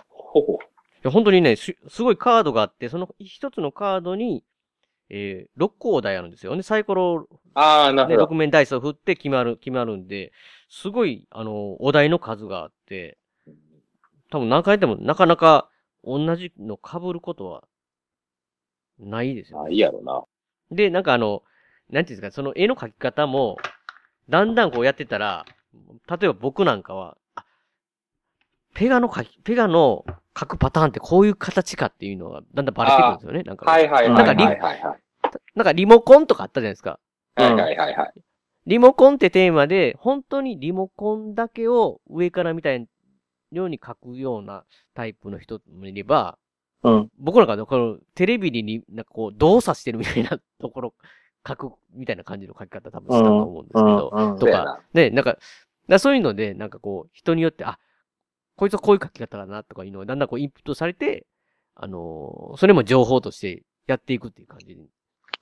[0.08, 0.58] ほほ。
[0.98, 4.44] いや本当にね、す、すごいカードがあって、その一つのカードに、
[5.10, 6.62] えー、6個お題あるんですよね。
[6.62, 10.32] サイコロ、ああ、なね、るほ6面ダイスを振って決まる、決まるんで、
[10.68, 13.18] すごい、あの、お題の数があって、
[14.30, 15.70] 多分何回やってもなかなか
[16.04, 17.64] 同じの被ることは
[18.98, 19.64] ないですよ、ど。
[19.64, 20.24] あいいやろな。
[20.70, 21.42] で、なんかあの、
[21.90, 23.56] なんていうんですか、その絵の描き方も、
[24.28, 25.46] だんだんこうやってたら、
[26.08, 27.44] 例えば僕なんかは、あ
[28.74, 30.04] ペガの描き、ペガの
[30.34, 33.42] 描くパターンってこういう形かっていうのがだんだんバレてくるんですよね。
[33.42, 34.80] なんか、はいはいはいはいなんかリ、はいはい。
[35.54, 37.00] なんかリモコンとかあったじゃないですか。
[37.34, 38.12] はいはいはいはい。
[38.66, 42.84] リモコンってテーマで、本当にリモコンだけを上から見たよ
[43.52, 44.64] うに書くような
[44.94, 46.38] タイプの人もいれば、
[46.82, 47.10] うん。
[47.18, 50.94] 僕なんかねこのテレビになんかこう動作してるみたいなところ
[51.48, 55.40] 書くみたいな感じの書き方多分したと思うんですけど、うんとかね、なんか、だか
[55.88, 57.78] らそういうので、なんかこう、人によって、あ、
[58.56, 61.26] こいつはこういう書き方だなとかいうのがだんだんこうインプットされて、
[61.76, 64.88] あのーそれも情報としてやっていくっていう感じに、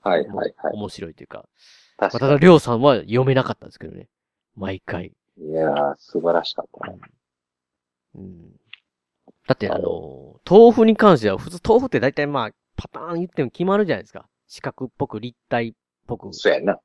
[0.03, 0.75] はいはいはい。
[0.75, 1.49] 面白いというか、
[1.97, 4.09] 確かまあただ、りょうさんは読めなかったんですけどね。
[4.55, 5.13] 毎回。
[5.39, 5.51] に。
[5.51, 6.99] いやー、素晴らしかったな。
[8.17, 8.51] うん。
[9.49, 14.29] だって、あのー豆腐に関しては、普通豆腐って大体まあ、パターン言っても決まるじゃないですか。
[14.47, 15.73] 四角っぽく、立体っ
[16.07, 16.33] ぽく。
[16.33, 16.79] そうやな。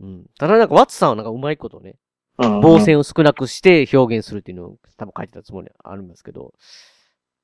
[0.00, 0.26] うん。
[0.38, 1.96] ただなんか、ワッツさんはなんかうまいことね、
[2.38, 2.60] うん。
[2.60, 6.54] 棒線を少なくして表現するっていうのを多分書いてたつもりあるんですけど、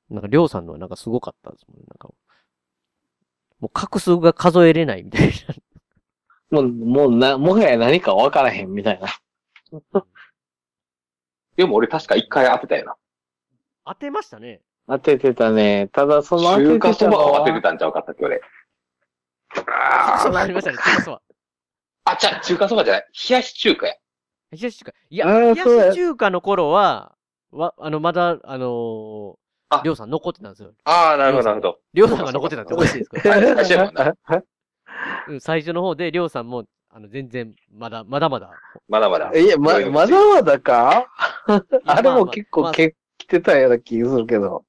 [0.09, 1.85] なんか、りょうさんのはなんかすごかったですもんね。
[1.89, 2.09] なんか、
[3.59, 5.31] もう画数が数えれないみたい
[6.51, 6.61] な。
[6.61, 9.07] もう、もうな、もはや何か分からへんみたいな。
[11.55, 12.95] でも俺確か一回当てたよな。
[13.85, 14.61] 当てましたね。
[14.87, 15.89] 当ててたね。
[15.91, 18.41] ただその当て中華てたのそばを当てては、たんちゃうかったっけ俺。
[20.23, 20.77] そうなりましたね。
[21.03, 21.19] そう
[22.05, 23.05] あ、ちゃ、中華そばじゃない。
[23.29, 23.93] 冷やし中華や。
[24.51, 24.93] 冷やし中華。
[25.09, 27.15] いや、冷ややし中華の頃は、
[27.51, 29.35] わ、あの、まだ、あのー、
[29.69, 30.71] ありょうさん残ってたんですよ。
[30.83, 31.79] ああ、なるほど、なるほど。
[31.93, 32.77] りょうさんが残ってたんですよ。
[32.77, 34.13] 美味しいですか？
[35.27, 38.51] うん最初の方で、りょうさんも、あの、全然、まだ、まだまだ。
[38.87, 39.31] まだまだ。
[39.33, 41.07] いや、ま、まだまだか？
[41.85, 44.65] あれも結まあ構け、来てたような気がするけど。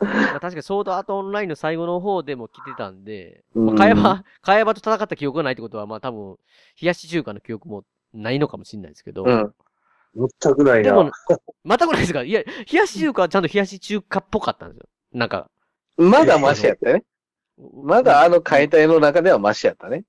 [0.00, 6.36] まあ、確かにソードアートオンラインの最後の方でも来てたんで、うんまあ、会話、会話と戦った記憶がないってことは、まあ多分、
[6.80, 9.24] 冷やし中華の記憶もないのかもしれないですけど。
[9.24, 9.54] うん。
[10.16, 10.90] 全くないな。
[10.90, 11.10] でも、
[11.64, 12.22] またぐらいですか？
[12.24, 14.88] いや、冷やし中華はちゃんと冷やし中華っぽかったんですよ。
[15.12, 15.50] なんか。
[15.96, 17.04] まだマシやったね。
[17.82, 20.04] まだあの解体の中ではマシやったね。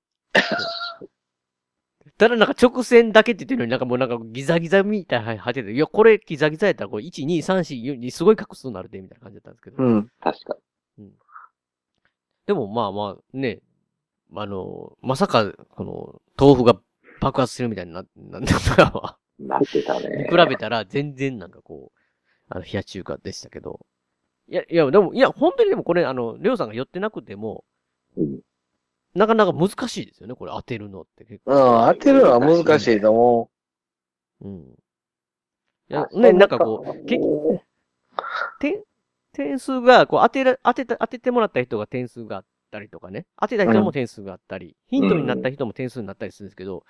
[2.20, 9.82] ただなんか直線だけって言ってるのになんかもうなんかギザギザみたいな入ってて、いや、これギザギザやったらこれ1、2、3、4、4にすごい画数になるで、みたいな感じだったんですけど。
[9.82, 10.08] うん。
[10.20, 10.56] 確か
[12.44, 13.60] でもまあまあね、
[14.36, 16.78] あの、まさか、この、豆腐が
[17.22, 19.18] 爆発するみたいにな、なんだった。
[19.38, 20.28] なってたね。
[20.28, 21.98] 比べたら全然なんかこう、
[22.50, 23.80] あの、冷や中華でしたけど。
[24.46, 27.64] いや、いや、でも、いや、本当にでもこれ、あの、りょうさんが寄ってなくても、
[28.18, 28.40] うん
[29.14, 31.52] なかなか難しいですよね、これ当てるのって結構。
[31.52, 33.50] うん、当てるのは難しいと思
[34.42, 34.60] うん。
[34.60, 37.60] いや、ね、なんかこう、結局、
[38.60, 38.82] 点、
[39.32, 43.26] 点数が、こう、当てら、当てた、当ててもらった人が点数があったりとかね。
[43.40, 46.84] 当てた人も点数があったり、ヒントになった人も点数になったりするんですけど、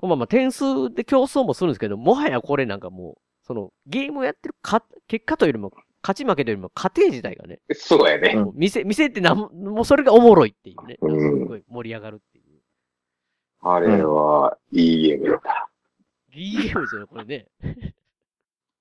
[0.00, 5.72] まあまあ点数で競争もするんですけど、もはやこれなんかもう、その、ゲームをやってるか、結果というよりも、
[6.06, 8.36] 勝ち負けというよりも、過程自体がね、そうやね。
[8.36, 10.98] もう店、店ってなんも、もうそれがおもろいっていうね。
[11.00, 12.44] うんすごい盛り上がるっていう。
[13.62, 15.68] あれは、いいゲームだった。
[16.32, 17.46] いいゲームですよね、これね。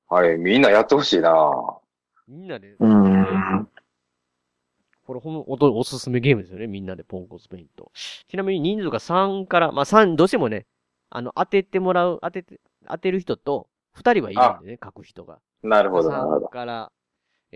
[0.09, 1.32] あれ、みんなやってほしいな
[2.28, 2.78] みんなで、う。
[2.80, 3.69] うん。
[5.07, 6.67] これほんおおすすめゲームですよね。
[6.67, 7.91] みんなでポンコツペイント。
[8.28, 10.67] ちなみに人数が3から、まあ3、どうしてもね、
[11.09, 13.67] あの、当ててもらう、当てて、当てる人と、
[13.97, 15.39] 2人はいるんでね、書く人が。
[15.63, 16.47] なるほど、なるほ3ど。
[16.49, 16.91] から、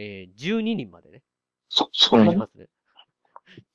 [0.02, 1.22] えー、12人までね。
[1.68, 2.68] そ、そんないますね。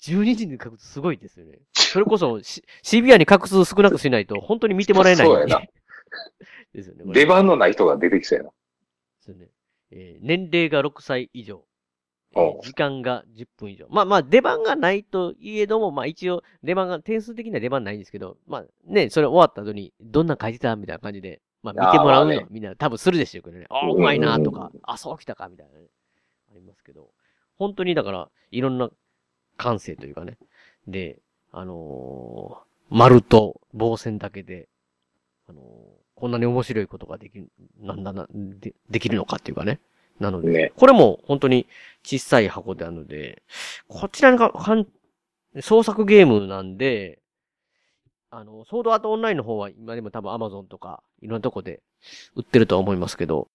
[0.02, 1.58] 12人で書くとすごいですよね。
[1.74, 5.26] それこそ、 しシビアに画数少なくしないと、本当に見てもらえない。
[5.26, 5.60] そうやな。
[6.72, 7.04] ですよね。
[7.12, 8.50] 出番のない人が出てきそうやな。
[8.50, 8.54] で
[9.20, 9.48] すよね。
[9.90, 11.62] えー年齢が6歳以上。
[12.62, 13.86] 時間が10分以上。
[13.90, 23.66] まあまあ、出番がないといえども、まあ一応、出番が、点数的には出番ないんですけど、まあね、それ終わった後に、どんなん書いてたみたいな感じで、まあ見てもらうの、ねみんな多分するでしょうけどね。
[23.68, 25.86] ああ、うまいなとか、あ、そうきたか、みたいなね。
[26.54, 27.10] ありますけど。
[27.56, 28.90] 本当にだから、いろんな
[29.56, 30.38] 感性というかね。
[30.86, 31.18] で、
[31.52, 34.68] あのー丸と棒線だけで、
[35.48, 35.62] あのー
[36.14, 37.48] こんなに面白いことができる、
[37.80, 39.80] なんだな、で、できるのかっていうかね。
[40.20, 41.66] なので、ねこれも本当に
[42.04, 43.42] 小さい箱であるので、
[43.88, 44.86] こちらが、かん
[45.60, 47.20] 創作ゲームなんで、
[48.30, 51.82] あの、ソードアートオンラインの方は今でも多分 Amazon とか、いろんなとこで
[52.36, 53.48] 売ってるとは思いますけど、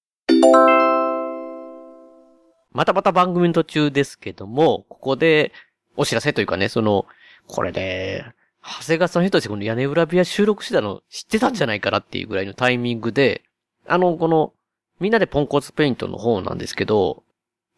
[2.71, 5.51] またまた番組の途中ですけども、ここで
[5.95, 7.05] お知らせというかね、その、
[7.47, 8.25] これで、
[8.61, 13.41] 長谷川さんの人たちこの屋根裏部屋収録してたの知ってたんじゃないかなっていうぐらいのタイミングで、
[13.87, 14.53] あの、この、
[14.99, 17.23] みんなでポンコツペイントの方なんですけど、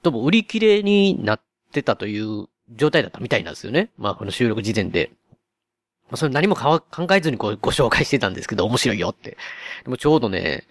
[0.04, 3.92] どうも売り切れになってたという状態だったみたいなんですよね。
[3.98, 5.12] まあこの収録時点で。
[6.10, 6.82] まあそれ何も考
[7.12, 9.38] えずにこうご紹介してたんですけど、面白いよって。
[9.84, 10.64] でもちょうどね、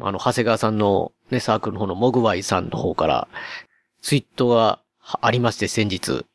[0.00, 3.28] あの、長谷川さんのね、サークルの方のモグワイさんの方から、
[4.02, 4.80] ツイートが
[5.20, 6.26] ありまして、先日。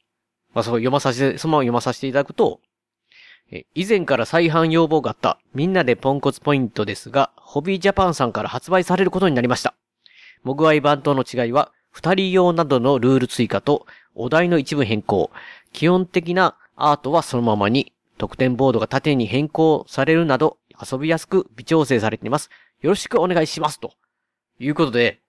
[0.53, 2.59] まあ、そこ読まさせて、そのまま読まさせていただくと、
[3.51, 9.75] え以前から再販要望があった、みんなでポンコツポイントですが、ホビージャパンさんから発売されることになりました。
[10.43, 13.85] モグワイ版との違いは、二人用などのルール追加と、
[14.15, 15.29] お題の一部変更。
[15.73, 20.57] 基本的なアートはそのままに、得点ボードが縦に変更されるなど、
[20.91, 22.49] 遊びやすく微調整されています。
[22.81, 23.79] よろしくお願いします。
[23.79, 23.93] と
[24.59, 25.21] いうことで、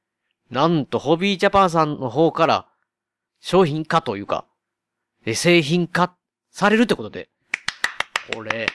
[0.51, 2.67] なんと、ホビージャパンさんの方から、
[3.41, 4.45] 商品化というか、
[5.35, 6.15] 製品化
[6.51, 7.29] されるってことで、
[8.35, 8.67] これ、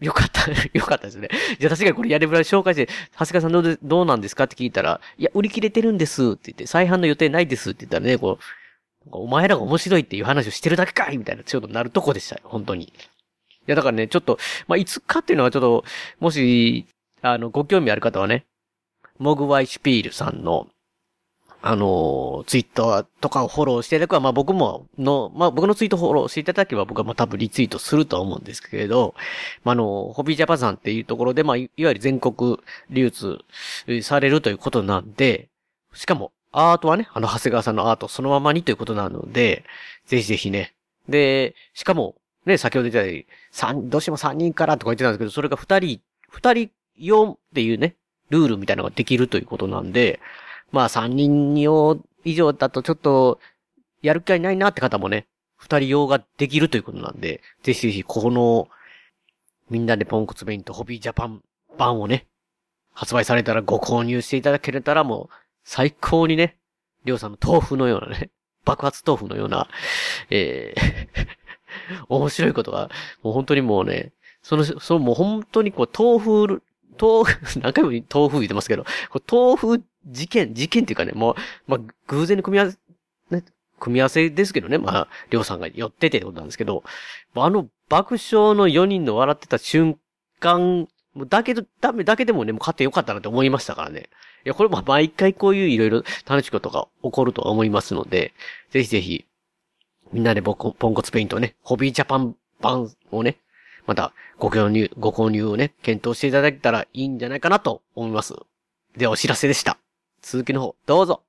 [0.00, 1.28] よかった、 よかったですね。
[1.58, 12.84] じゃあ確かにこれやれぶら紹介して、長谷川さんどうで、どうなんですかって聞いたら、いや、売り切れてるんですって言って、再販の予定ないですって言ったらね、こう、お前らが面白いっていう話をしてるだけかいみたいな、ちょっとなるとこでしたよ、本当に。
[12.84, 12.90] い
[13.66, 15.84] や、だからね、ちょっと、まあ、いつかっていうのはちょっと、
[16.20, 16.86] もし、
[17.26, 18.44] あの、ご興味ある方はね、
[19.18, 20.68] モグワイシュピールさんの、
[21.62, 29.14] あのーツイッターとかをフォローしていただくは、まあ僕も、の、まあ僕のツイートフォローしていただけば僕はまあ多分リツイートするとは思うんですけれど、
[29.64, 32.58] まああの、ホビージャパンさんっていうところで、まあいわゆる全国
[32.90, 33.38] 流通
[34.02, 35.48] されるということなんで、
[35.94, 39.64] しかもアートはね、あの長谷川さんのアートそのままにということなので、
[40.04, 40.74] ぜひぜひね。
[41.08, 46.00] で、しかも、ね、先ほど言ったように、三、どうしても3人からとか言ってたんですけど、それが2人、
[46.30, 47.96] 2人用っていうね、
[48.30, 50.20] ルールみたいなのができるということなんで、
[50.72, 53.38] まあ3人用以上だとちょっと、
[54.02, 55.26] やる気がないなって方もね、
[55.60, 58.68] 2人用ができるということなんで、ぜひぜひこの、
[59.70, 61.42] みんなでポンコツベインとホビージャパン
[61.78, 62.26] 版をね、
[62.92, 65.34] 発売されたらご購入していただけたらもう、
[65.64, 66.58] 最高にね、
[67.04, 68.30] りょうさんの豆腐のようなね、
[68.64, 69.68] 爆発豆腐のような、
[70.30, 71.44] えー
[72.08, 72.90] 面白いことが、
[73.22, 76.62] もう本当にもうね、その、そのもう本当にこう、豆腐、
[77.00, 78.84] 豆腐、 何回も豆腐言ってますけど、
[79.30, 81.34] 豆腐事件、事件っていうかね、もう、
[81.66, 82.78] まあ、偶然に組み合わせ、
[83.30, 83.44] ね、
[83.80, 86.84] 組み合わせですけどね、まあ、りょうさんが寄っててってことなんですけど、
[87.34, 89.98] あの爆笑の4人の笑ってた瞬
[90.40, 94.08] 間、もうだけど、ダメだけでもね、もう勝ってよかったなって思いましたからね。
[94.44, 98.34] いや、これまあ毎回こういういろいろ楽しいことが起こるとは思いますので、
[98.70, 99.24] ぜひぜひ、
[100.12, 103.38] みんなでポコポンコツペイントね、ホビージャパン版をね、
[103.86, 108.34] またご購入、ご購入をね、検討していただけたらいいんじゃないかなと思います。
[108.96, 109.78] ではお知らせでした。
[110.22, 111.22] 続きの方、どうぞ。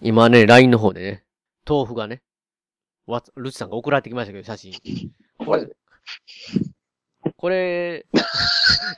[0.00, 1.24] 今ね、LINE の方でね、
[1.68, 2.20] 豆腐がね、
[3.06, 4.72] わ、ルチさんが送られてきましたけど、写真。
[5.38, 5.68] これ、
[7.36, 8.06] これ、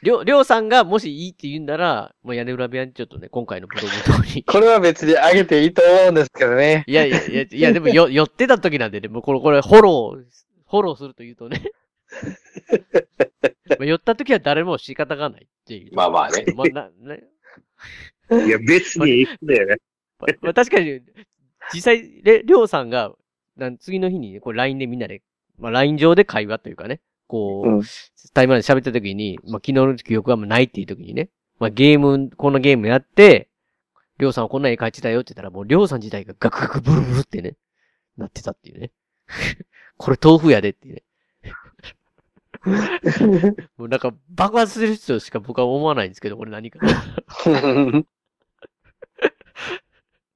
[0.03, 4.45] りょう、りょうさんがもしいいって言うんなら、もう屋根裏部屋にちょっとね、今回のブログの通り。
[4.45, 6.85] これは別にあげていいと思うんですけどね。
[6.87, 10.25] いやいやいや、いやでもよ、寄ってた時なんでね、もうこれ、これ、フォロー、
[10.69, 11.63] フォローすると言うとね。
[13.71, 15.95] まあ寄った時は誰も仕方がないっていう。
[15.95, 16.45] まあまあね。
[16.55, 17.25] まあ、な、ね。
[18.47, 19.77] いや、別に行くんだよね。
[20.19, 21.01] ままあ、確かに、
[21.73, 23.15] 実際、れりょうさんが、
[23.57, 25.23] なん次の日にね、こう LINE でみんなで、
[25.59, 27.83] まあ LINE 上で会話というかね、こう、
[28.33, 33.49] タイムラインで喋った時に、まあ昨日の記憶がもうないっていう時にね、まあゲーム、このゲームやって、
[34.19, 37.57] りょうさんはこんな絵描いてたよって言ったら、もうりょうさん自体がガクガクブルブルってね、
[38.17, 38.91] なってたっていうね。
[39.97, 41.03] これ豆腐やでってね。
[43.77, 46.81] もうなんか爆発する人しか僕は思わないんですけど、これ何か。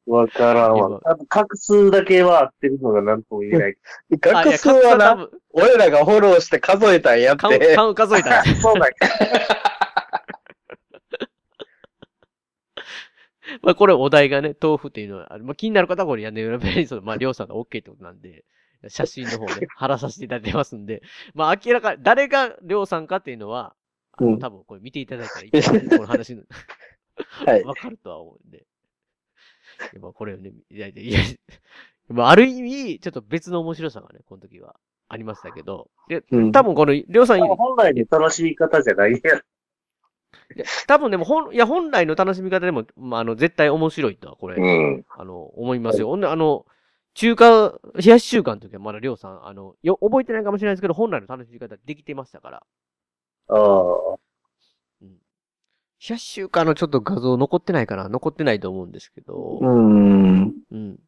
[0.07, 1.01] わからんわ。
[1.05, 3.77] あと、画数だけは合ってるのが何とも言えない。
[4.21, 7.77] 画数はな、俺らがフォローして数えたんやって。
[7.77, 8.89] カウン数えたんや そうだ
[13.63, 18.45] まあこれお題がね、豆腐っていうのは、まあ気になる方はこれ屋根裏部屋にその、まありょうさんが OK ってことなんで、
[18.89, 21.03] 写真の方ね、 貼らさせていただいてますんで、
[21.35, 23.75] まあ明らか、誰がりょうさんかっていうのは、
[24.13, 26.43] あの多分これ見ていただいたらいいかなこの話の、
[27.47, 27.65] はい。
[27.65, 28.67] わかるとは思うんで。
[30.01, 31.21] まあこれをね、いやいやいや、
[32.09, 34.77] まあある意味、ちょっと別の面白さがね、この時は
[35.09, 36.23] ありましたけど、で、
[36.53, 39.13] 多分この、りょうさん、本来の楽しみ方じゃない。
[39.13, 39.43] やん。
[40.57, 45.05] いや多分でも、ほん、いや、本来の楽しみ方でも、まあ、あの、絶対面白いとは、これ、うん。
[45.09, 46.09] あの、思いますよ。
[46.09, 46.67] ほんで、あの、
[47.15, 52.63] 中華、冷やし中華の時はまだりょうさん、あの、よ、覚えてないかもしれないですけど、本来の楽しみ方できてましたから。
[53.49, 54.17] ああ。
[55.03, 59.59] 冷やし中華のちょっと画像残ってないかな残ってないと思うんですけど。
[59.61, 60.55] うん。
[60.71, 60.99] うん。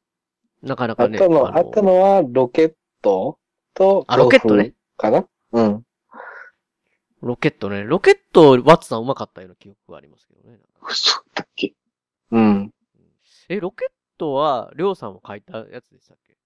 [0.62, 1.16] なかなあかね。
[1.16, 3.38] ったの、ああったのは、ロケット
[3.72, 4.74] と、あロケットね。
[4.98, 5.26] かな？
[5.52, 5.82] うん。
[7.22, 7.84] ロケットね。
[7.84, 10.58] ロケット、ワッツさんうまかったような記憶がありますけどね。
[10.82, 11.72] 嘘だっけ？
[12.32, 12.74] うん。
[13.48, 13.88] え、ロケッ
[14.22, 16.36] トは、りょうさんも書いたやつでしたっけ？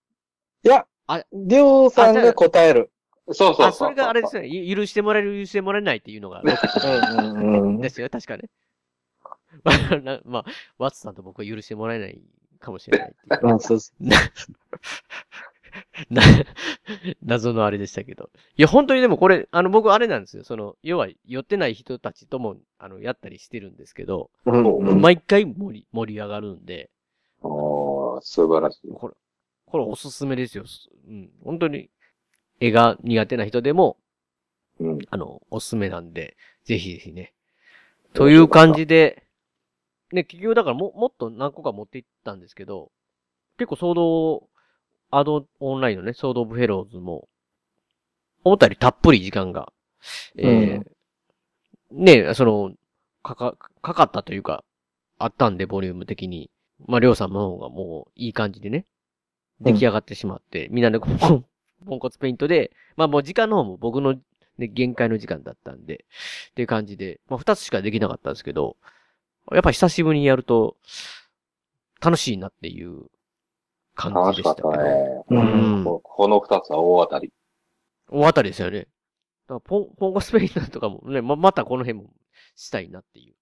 [0.65, 2.91] いや、あ、りょうさんが答える。
[3.33, 4.49] そうあ、それがあれですよね。
[4.49, 8.45] ゆ許してもらえる、許してもらえないっていうのが、うんうんうんですよ、確かね。
[9.65, 10.45] まあ、なまあ、
[10.79, 12.21] ワッツさんと僕は許してもらえない
[12.61, 13.17] かもしれないいう。
[13.43, 14.05] うん、そうそう。
[16.11, 16.23] な、
[17.23, 18.31] 謎のあれでしたけど。
[18.57, 20.45] いや、本当にでもこれ、あの、僕あれなんですよ。
[20.45, 26.96] その、要は、寄ってない人たちとも、あの、やったりしてるんですけど、うんうん毎回盛り、盛り上がるんで、ああ、
[28.23, 28.89] 素晴らしい。
[28.93, 29.15] これ、
[29.67, 30.65] これおすすめですよ。
[31.09, 31.31] うん。
[31.45, 31.91] 本当に、
[32.61, 33.99] 絵が苦手な人でも、
[34.79, 34.99] うん。
[35.11, 37.35] あの、おすすめなんで、ぜひぜひね。
[38.13, 39.25] という感じで、
[40.13, 42.91] ね、企業だからも、もっと何個か持っていったんですけど、
[43.59, 44.49] 結構、ソード、
[45.11, 47.29] アドオンラインのね、ソードオブフェローズも、
[48.45, 49.73] 思ったよりたっぷり時間が、
[50.37, 50.97] えー
[51.91, 52.73] ね、その、
[53.23, 54.65] かか、かかったというか、
[55.19, 56.51] あったんで、ボリューム的に。
[56.87, 58.87] まあ、りょうさんの方がもう、いい感じでね、
[59.61, 61.17] 出来上がってしまって、みんなでこう、
[61.87, 64.15] ポンコツペイントで、まあもう時間の方も僕の
[64.59, 66.05] ね、限界の時間だったんで、
[66.51, 68.77] っていう感じで、まあ二つしかできなかったんですけど、
[69.53, 70.77] やっぱ久しぶりにやると、
[72.01, 73.07] 楽しいなっていう
[73.95, 74.71] 感楽しじでしたけど。
[74.71, 75.25] かったね。
[75.31, 75.85] うん。
[75.85, 77.33] ここの二つは大当たり。
[78.11, 78.81] 大当たりですよね。
[78.81, 78.89] だか
[79.55, 82.11] らポン、ポンコツペイントとかもね、ま、またこの辺も
[82.55, 83.35] したいなっていう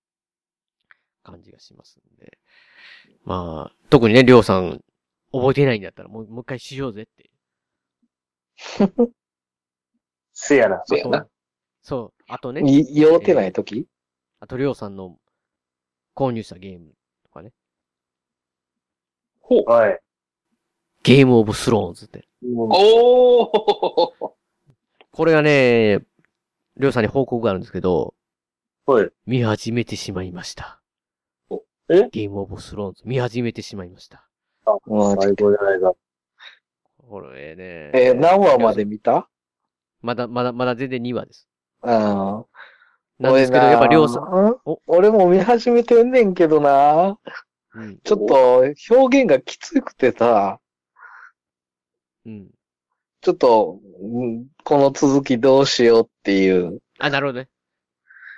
[1.22, 2.39] 感じがしますんで。
[3.25, 4.83] まあ、特にね、りょうさん、
[5.33, 7.31] 覚えてないんだったらもう、もう一回しようぜって。
[10.33, 10.83] せやな。
[10.87, 11.27] せやな。
[11.83, 12.22] そう。
[12.29, 12.62] あとね。
[12.70, 13.87] い酔うてない時？
[14.41, 15.18] あと、りょうさんの
[16.14, 16.93] 購入したゲーム
[17.25, 17.53] とかね。
[19.41, 19.64] ほう。
[19.70, 20.01] はい。
[21.03, 22.27] ゲームオブスローンズって。
[22.43, 23.51] おー
[25.12, 26.01] これがね、
[26.77, 28.14] りょうさんに報告があるんですけど、
[28.87, 29.11] はい。
[29.27, 30.81] 見始めてしまいました。
[31.89, 32.09] え？
[32.11, 34.26] ゲームオブスローンズ見始めてしまいました。
[34.66, 34.78] あ、
[35.20, 35.93] 最高じゃないか。
[36.99, 37.91] これね。
[37.95, 39.28] えー何話まで見た？
[40.01, 41.49] まだ、まだ、まだ全然2話です。
[41.82, 42.47] ああ。
[43.18, 44.57] なんですけど、やっぱりょうさん、ん？
[44.87, 47.18] 俺も見始めてんねんけどな。
[47.74, 47.99] うん。
[48.03, 50.59] ちょっと表現がきつくてさ、
[52.24, 52.49] うん。
[53.20, 56.80] ちょっと、うんこの続きどうしようっていう。
[56.99, 57.49] あ、なるほどね。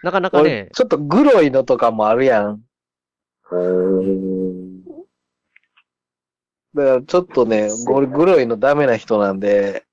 [0.03, 2.61] なかなか俺ね、ちょっとグロいのとかもあるやん。
[6.75, 9.85] だからちょっとね、俺グロいのダメな人なんで、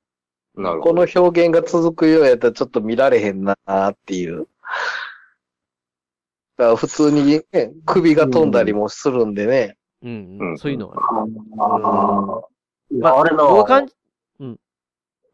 [0.56, 3.56] なるほこの表現が続くようやったらちょっと見られへんな
[3.90, 4.48] っていう。
[6.58, 9.78] だから普通に、ね、首が飛んだりもするんでね。
[10.02, 10.98] うん、うん、そういうのは、
[11.60, 11.70] あ
[12.36, 12.40] あ。
[12.40, 12.54] あ
[12.92, 13.44] やあれな。
[13.44, 13.94] 僕は感じ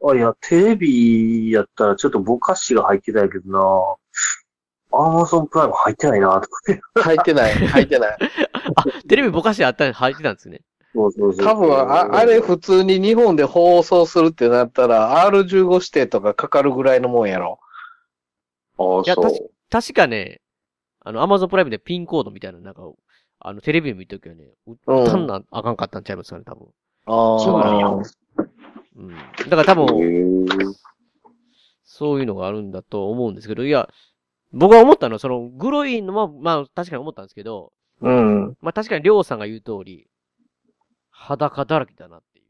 [0.02, 3.96] あ、いや、テレビやったらちょっとぼかしが入ってたんやけどな。
[4.92, 7.02] アマゾンプライム入ってないな、とか。
[7.02, 8.18] 入ってない、 入ってない。
[9.08, 10.62] テレビぼかしてあった、入ってたんですね。
[10.94, 11.46] そうそうそう。
[11.46, 17.60] 多分あ、あれ普通に日本で放送するってなったら R15 指定とかかかるぐらいのもんやろ。
[18.78, 19.44] ああ、いや、そう確か。
[19.70, 20.40] 確かね、
[21.00, 22.82] あの、アマゾンプライムでピンコードみたいな、なんか、
[23.38, 26.68] あの、テレビ見るときはね、うん打たんなあかんかったんちゃいますかね、多分。
[27.06, 27.38] ああ。
[27.38, 29.14] そうなんやうん。
[29.48, 30.46] だから多分、
[31.84, 33.88] そういうのがあるんだと思うんですけど、いや、
[34.52, 38.56] 僕が思ったのは、その、グロいのも、まあ、確かに思ったんですけど、うん。
[38.60, 40.08] まあ確かにりょうさんが言う通り、
[41.10, 42.46] 裸だらけだなっていう。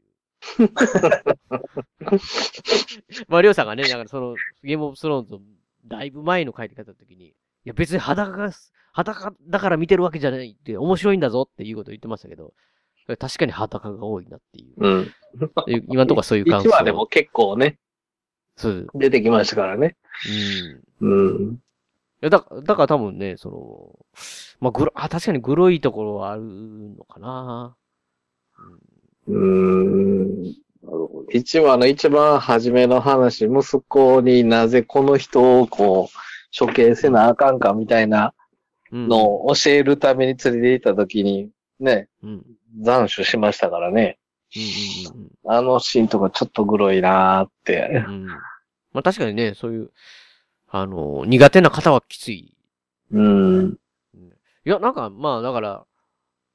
[3.27, 5.41] まありょうさんがね、なんかその、ゲームオブスローンズの
[5.85, 7.33] だいぶ前の書いて方の時に、い
[7.65, 8.51] や別に裸が、
[8.93, 12.53] 裸だから見てるわけじゃないって、面白いんだぞっていうことを言ってましたけど、
[13.19, 14.75] 確かに裸が多いなっていう。
[14.77, 15.11] うん。
[15.89, 16.71] 今のところはそういう感1想。
[16.71, 17.77] 話でも結構ね、
[18.55, 18.87] そう。
[18.95, 19.97] 出てきましたからね。
[21.01, 21.11] うん。
[21.11, 21.59] うん。
[22.21, 24.05] いや、だ、だから多分ね、その、
[24.59, 27.75] まあ、グロ、あ、確かにグロいところはあるのかな。
[29.27, 30.55] うーん。
[31.31, 38.33] 一話の一番初めの話、息子になぜこの人をこう、処刑せなあかんかみたいな
[38.91, 41.49] のを教えるために連れて行った時に、
[41.79, 42.45] ね、うん。
[42.83, 44.17] 斬首しましたからね。
[45.45, 48.03] あのシーンとかちょっとグロいなーって。
[48.07, 48.25] うん。
[48.27, 48.39] ま
[48.95, 49.91] あ確かにね、そういう、
[50.73, 52.55] あの、苦手な方はきつい。
[53.11, 53.77] うん。
[54.63, 55.85] いや、なんか、まあだから、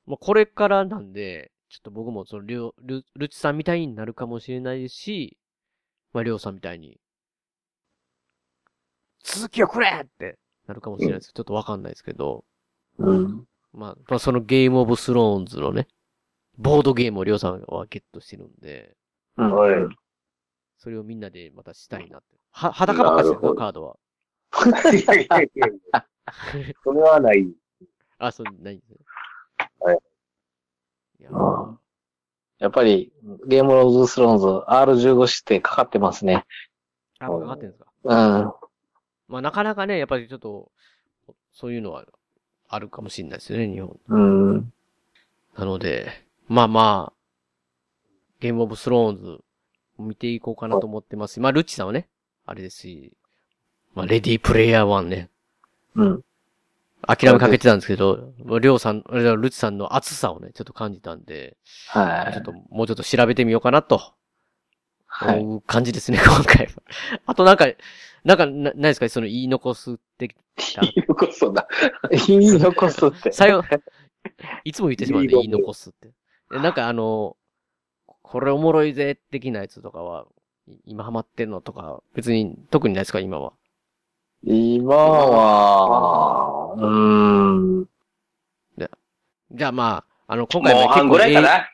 [0.06, 5.36] まあこれからなんで、ちょっと僕もその、りょう、ルルチさんみたいになるかもしれないし、
[6.14, 6.98] まあ、りょうさんみたいに、
[9.22, 12.44] 続きをくれってなるかもしれないですけど、ちょっとわかんないですけど、
[12.98, 13.46] うん。
[13.74, 15.88] まあ、まあそのゲームオブスローンズのね、
[16.56, 18.96] ボードゲームをりょうさんはゲットしてるんで、
[19.36, 19.54] うん。
[19.54, 19.74] はい。
[20.78, 22.36] それをみんなでまたしたいなって。
[22.52, 23.96] は、裸ばっかしてるカードは。
[24.92, 26.06] いやいやいやいや
[26.82, 27.46] それはない。
[28.18, 28.96] あ、そう、ないですね。
[29.80, 29.98] はい。
[31.20, 31.76] いやー
[32.58, 33.12] やっぱり、
[33.46, 36.46] ゲームオブスローンズ R15 指定かかってますね。
[37.18, 37.90] あ、かかってるんですか。
[38.04, 38.52] うん。
[39.28, 40.72] まあ、なかなかね、やっぱりちょっと、
[41.52, 42.06] そういうのは
[42.68, 44.00] あるかもしれないですよね、日本。
[44.08, 44.72] うん。
[45.56, 47.16] なので、まあまあ、
[48.40, 49.40] ゲームオブスローンズ、
[49.98, 52.08] 見ていこうかなと思ってますし、まあ、ルッチさんはね、
[52.44, 53.12] あれですし、
[53.96, 55.30] まあ、レディープレイヤー1ね、
[55.94, 56.22] うん。
[57.06, 61.56] 諦めかけてたんですけど、りょうさん、ルッチさんの熱さをね、ちょっと感じたんで、
[61.88, 62.32] はい。
[62.34, 64.12] ちょっと、もうちょっと調べてみようかなと、
[65.06, 65.44] はい。
[65.66, 66.72] 感じですね、今回は。
[67.24, 67.66] あとなんか、
[68.24, 69.08] なんか、な、ないですか？
[69.08, 70.28] その言い残すって、
[70.82, 71.66] 言い残すんだ。
[72.26, 73.32] 言い残すって。
[73.32, 73.62] 最後、
[74.64, 76.12] いつも言ってしまうんで、言い残すって。
[76.50, 77.36] でなんかあの、
[78.22, 80.26] これおもろいぜ、的なやつとかは、
[80.66, 83.52] い今ハマってんのとか、別に特にないですか、今は。
[84.42, 87.88] 今は、うーん。
[89.52, 91.68] じゃあまあ、あの、今回ももう半ぐらいかな？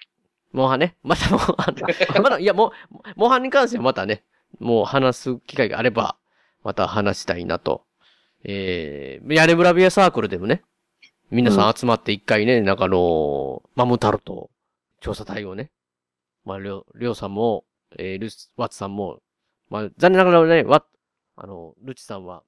[0.53, 0.97] モンハンね？
[1.03, 2.23] またモンハン。
[2.23, 2.73] まだ、いや、もう、
[3.17, 4.23] モンハンに関してはまたね、
[4.61, 6.17] もう話す機会があれば、
[6.63, 7.85] また話したいなと。
[8.45, 10.63] えー、屋根ブラビアサークルでもね、
[11.31, 14.51] 皆さん集まって一回ね、なんかあのーマムタルト
[15.01, 15.71] 調査隊をね、
[16.45, 17.65] まあ、りょう、りょうさんも、
[17.99, 19.21] えー、ルス、ワッツさんも、
[19.71, 20.85] まあ、残念ながらね、ワッ、
[21.37, 22.43] あの、ルチさんは、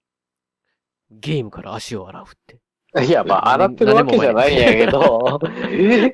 [1.20, 2.60] ゲームから足を洗うって。
[3.06, 5.40] いや、まあ、洗ってるわけじゃないんやけど。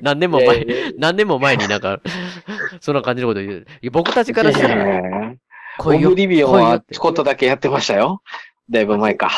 [0.01, 0.65] 何年も前
[0.97, 2.01] 何年も前になんか、
[2.81, 3.65] そんな感じのこと言う。
[3.91, 5.35] 僕たちからしたら、ら、
[5.79, 8.23] オ来いよブリビオンはちょこっとだけやってましたよ。
[8.69, 9.29] だいぶ前か。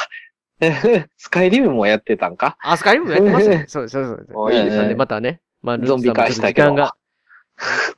[1.18, 2.57] スカイリムもやってたんか？
[2.61, 3.65] あ、スカイリムやってましたね。
[3.69, 4.38] そうそうそうそう。
[4.44, 4.95] おいいですね。
[4.95, 6.95] またね、まあ、ルゾンビ化した時けど間が、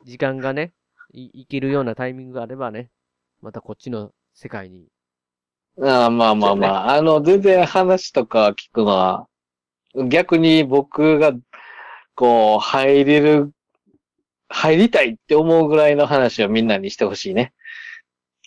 [0.06, 0.74] 時間がね、
[1.14, 2.90] い、いけるようなタイミングがあればね、
[3.42, 4.88] またこっちの世界に。
[5.82, 9.28] ああまあまあまあ、あの、全然話とか聞くのは、
[10.08, 11.34] 逆に僕が、
[12.16, 13.52] こう、入れる、
[14.48, 17.54] 入りたいって思うぐらいの話をみんなにしてほしいね。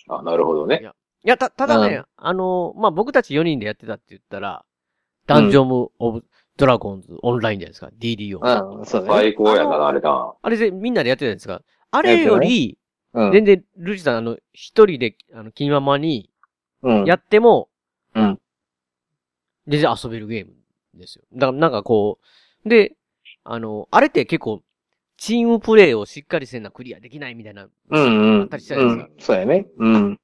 [0.07, 0.81] あ、なるほどね。
[1.23, 4.65] いや、た、ただね、うあの、まあ、僕たち4人でやってたって言ったら、
[5.27, 6.25] ダンジョンオブ・
[6.57, 8.79] ドラゴンズオンラインじゃないですか、DDO。
[8.79, 9.07] うん、そうね。
[9.07, 10.33] 最高やな、あれな。
[10.41, 11.61] あれでみんなでやってたんですか
[11.91, 12.77] あれより、
[13.13, 13.31] うん。
[13.31, 16.28] 全然、ルジさん、あの、一人で、あの、気ままに
[16.83, 17.05] うん。
[17.05, 17.69] やっても、
[18.15, 18.39] うん。
[19.67, 20.53] 全然遊べるゲーム
[20.95, 21.23] ですよ。
[21.33, 22.19] だから、なんかこ
[22.65, 22.95] う、で、
[23.43, 24.61] あの、あれって結構、
[25.17, 29.11] チームプレイをしっかりせんなクリアできないみたいな、うんうんあったりしたじゃないですか。
[29.13, 29.21] うん。
[29.21, 29.67] そうやね。
[29.77, 30.19] うん。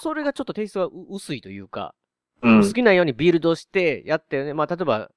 [0.00, 1.94] それがちょっとテイストがう薄いというか、
[2.42, 2.72] うん好。
[2.72, 5.10] きなようにビルドしてやってね、まあ、例えば、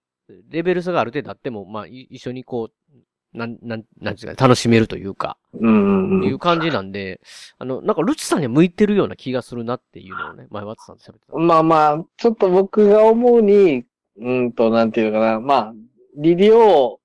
[0.50, 2.96] レベル差がある程度あっても、まあ、い一緒にこう、
[3.34, 6.24] なん、なん、なんていうか、楽しめるというか、うん。
[6.24, 7.22] いう感じなんで、
[7.60, 11.38] あの、なんか、ルチさんには向いてるような気がするなっていうのをね、前、ワッツさんと喋ってた。
[11.38, 13.86] まあまあ、ちょっと僕が思うに、
[14.20, 15.40] うんと、なんていうのかな。
[15.40, 15.74] まあ、
[16.16, 17.00] リリオ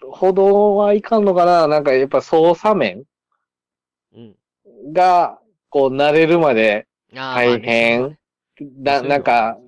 [0.00, 1.66] ほどはいかんのかな。
[1.66, 3.04] なんかやっぱ操作面
[4.14, 4.36] うん。
[4.92, 5.40] が、
[5.70, 8.18] こう、慣れるまで大変。
[8.76, 9.58] な、なんか、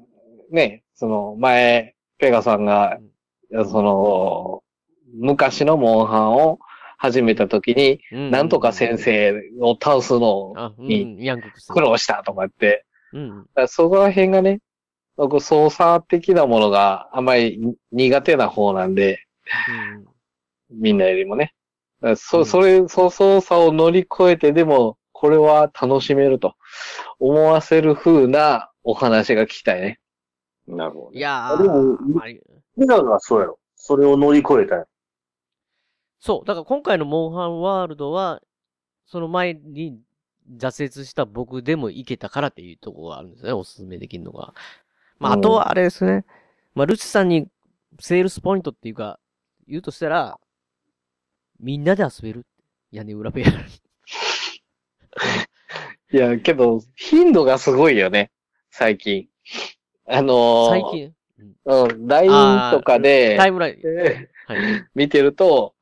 [0.50, 2.98] ね、その、前、ペガさんが、
[3.66, 4.62] その、
[5.14, 6.58] 昔のモンハンを
[6.98, 11.16] 始めた時に、うんなんとか先生を倒すのに。
[11.68, 12.84] 苦労したとかって、
[13.68, 14.60] そこら辺がね、
[15.16, 17.60] 僕操作的なものがあまり
[17.92, 19.26] 苦手な方なんで、
[20.70, 20.80] うん。
[20.80, 21.54] みんなよりもね。
[22.16, 26.54] そ、うんそれ、そう操作を乗り越えてでも、これは楽しめると
[27.18, 30.00] 思わせる風なお話が聞きたいね。
[30.66, 31.18] なるほどね。
[31.18, 31.98] いやー、でも
[32.76, 33.58] ミラノはそうやろ。
[33.74, 34.86] それを乗り越えたよ。
[36.20, 36.46] そう。
[36.46, 38.40] だから今回のモンハンワールドは、
[39.06, 39.98] その前に
[40.56, 43.52] 挫折した僕でもいけたからっていうところがあるんですね。
[43.52, 44.54] おすすめできるのが。
[45.18, 46.24] まあ、あうんとはあれですね。
[46.74, 47.48] まあ、ルチさんに
[47.98, 49.18] セールスポイントっていうか、
[49.66, 50.38] 言うとしたら、
[51.58, 52.46] みんなで遊べる。
[52.92, 53.46] 屋根裏部屋。
[56.12, 58.30] いや、けど、頻度がすごいよね。
[58.70, 59.28] 最近。
[60.08, 61.14] あのー最近？
[61.64, 63.76] うん、LINE とかで、タイムライン。
[64.54, 64.86] えーはい。
[64.94, 65.74] 見てると、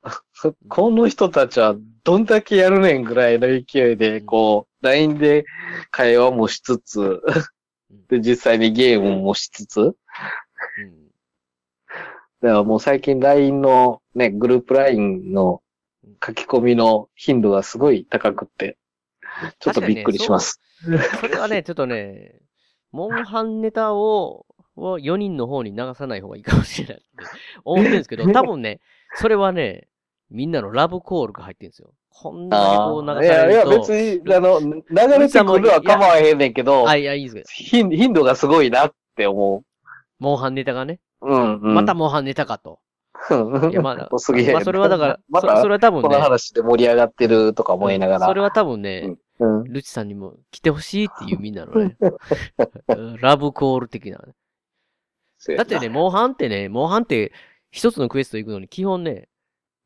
[0.68, 5.44] この人たちはどんだけやるねんぐらいの勢いで、こう、LINE で
[5.90, 7.20] 会話もしつつ、
[8.08, 9.94] で、実際にゲームもしつつ、うん。
[12.40, 15.62] だからもう最近 LINE のね、グループ LINE の
[16.24, 18.78] 書き込みの頻度がすごい高くって、
[19.60, 20.60] ちょっとびっくりします。
[21.20, 22.40] それはね、ちょっとね、
[22.92, 24.46] モンハンネタを、
[24.78, 27.04] を4人の方に流さない方がいいかもしれないって
[27.64, 28.80] 思ってるんですけど、 多分ね、
[29.14, 29.88] それはね、
[30.30, 31.90] みんなのラブコールが入ってるんですよ。
[32.10, 33.70] こんなにこう流さいやいや、れると。
[33.70, 39.62] 別に、あの、流れてくるは構わへんねんけど、あ、いや、いいですけ頻頻度がすごいなって思
[40.18, 41.00] モンハンネタがね。
[41.20, 41.28] う。
[41.28, 41.74] うん、うん。
[41.74, 42.80] またモンハンネタかと。
[43.70, 44.52] いや、まだ、すげえ。
[44.52, 48.26] まあ、それはだから、また、そそれは多分ねこの話で盛り上がってるとか思いながら。
[48.26, 49.64] それは多分ね、うん。
[49.64, 51.96] ルチさんにも来てほしいっていうみんなのね、
[53.20, 54.34] ラブコール的なね。
[55.56, 57.32] だってね、モンハンってね、モンハンって
[57.70, 59.28] 一つのクエスト行くのに基本ね、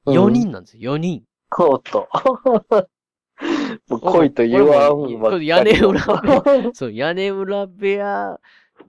[0.06, 1.22] うん4人なんですよ、4人。
[1.56, 2.08] おっと。
[3.88, 8.40] もう恋と言わんばっかり屋根裏部屋、そう、屋根裏部屋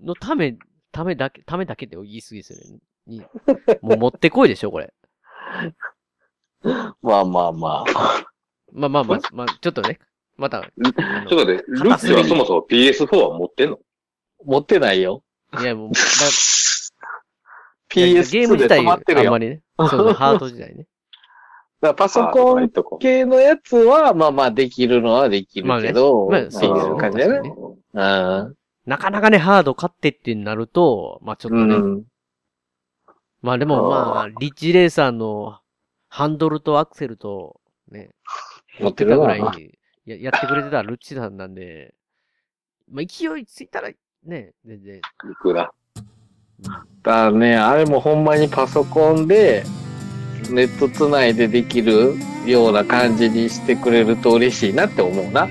[0.02, 0.57] のため、
[0.91, 2.80] ためだけ、ためだけって言い過ぎですよね。
[3.06, 3.22] に
[3.81, 4.94] もう持ってこいでしょ、これ。
[7.02, 8.26] まあまあまあ。
[8.72, 9.99] まあまあまあ、まあ、ちょっとね、
[10.35, 10.61] また。
[10.61, 10.94] ちょっ
[11.27, 13.80] と待って、ルッチはそもそも PS4 は持ってんの？
[14.45, 15.23] 持ってないよ。
[15.62, 16.00] いや、もう、 だ
[17.90, 19.62] PS2 ゲーム自体で止まってるよあんまりね。
[19.78, 20.88] そうそう、ハード時代ね。
[21.82, 27.54] だパソコン系のやつは、まあまあできるのはできるけど、まあねまあそういう感じだね。
[27.94, 28.56] うん。
[28.86, 31.76] なかなかね、ハード買ってってなると、まあちょっとね。
[31.76, 32.04] うん
[33.44, 35.60] まあでもまあ、リッチレーサーの
[36.08, 37.60] ハンドルとアクセルと、
[37.92, 38.12] ね、
[38.80, 41.94] 持ってるわぐらいにややってくれてたルッチさんなんで、
[42.90, 43.90] まあ勢いついたら、
[44.26, 45.02] ね、全然。
[45.24, 45.72] 行くな。
[47.04, 49.64] だね、あれもほんまにパソコンで、
[50.50, 55.48] ネットつないでできるような感じにしてくれると嬉しいなって思うな。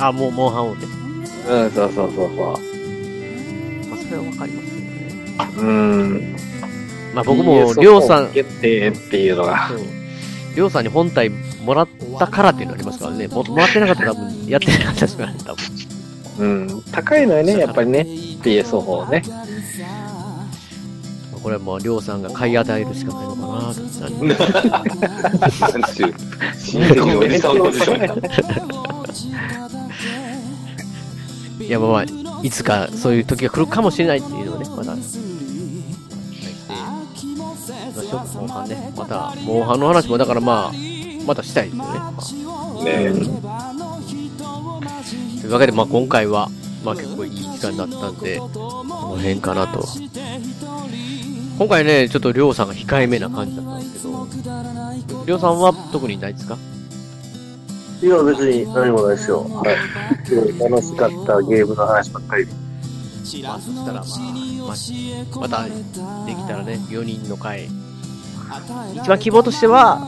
[0.00, 0.86] あ、もう、モンハンをね。
[1.48, 2.36] うん、そうそうそうそう。
[2.36, 2.52] ま
[3.94, 5.54] あそれはわかりますけどね。
[5.56, 6.36] うん。
[7.14, 9.70] まあ僕も、りょうさん、決定っていうのが。
[10.54, 11.30] りょうさんに本体
[11.64, 11.88] もらっ
[12.18, 13.28] たからっていうのありますからね。
[13.28, 15.87] ももらってなかったら多分、やってなかったですからね、多分。
[16.38, 16.82] うん。
[16.92, 18.02] 高いのよね、やっぱりね。
[18.42, 19.22] PS4 ね。
[21.42, 23.80] これはもう、りょうさんが買い与えるしかないのかなと。
[25.70, 26.14] なんちゅう、
[26.58, 27.96] 親戚のおじさんポジショ
[31.60, 31.64] ン。
[31.64, 32.04] いや、まあまあ、
[32.42, 34.94] いつかそういう時が来るかもしれないっていうのをね、まだ。
[34.94, 35.06] まあ、
[38.02, 38.92] しょモンハンね。
[38.96, 40.76] また、モンハンの話もだからまあ、
[41.26, 41.88] またしたいですよね。
[41.88, 43.67] まあねと
[45.48, 46.50] いうわけで、まあ今回は、
[46.84, 49.86] まあ結構いい時間だったんで、この辺かなと。
[51.58, 54.28] 今回ね、ちょっとりょうさんが控えめな感じだったんですけど、
[55.26, 56.56] りょうさんは特にないですか？
[58.00, 59.42] いや、別に何もないですよ。
[59.42, 59.76] はい。
[60.60, 62.52] 楽しかったゲームの話ばっかりで。
[63.42, 64.04] まあそしたらまあ、
[65.34, 65.70] ままたで
[66.34, 67.68] きたらね、4人の回。
[68.94, 69.98] 一番希望としては、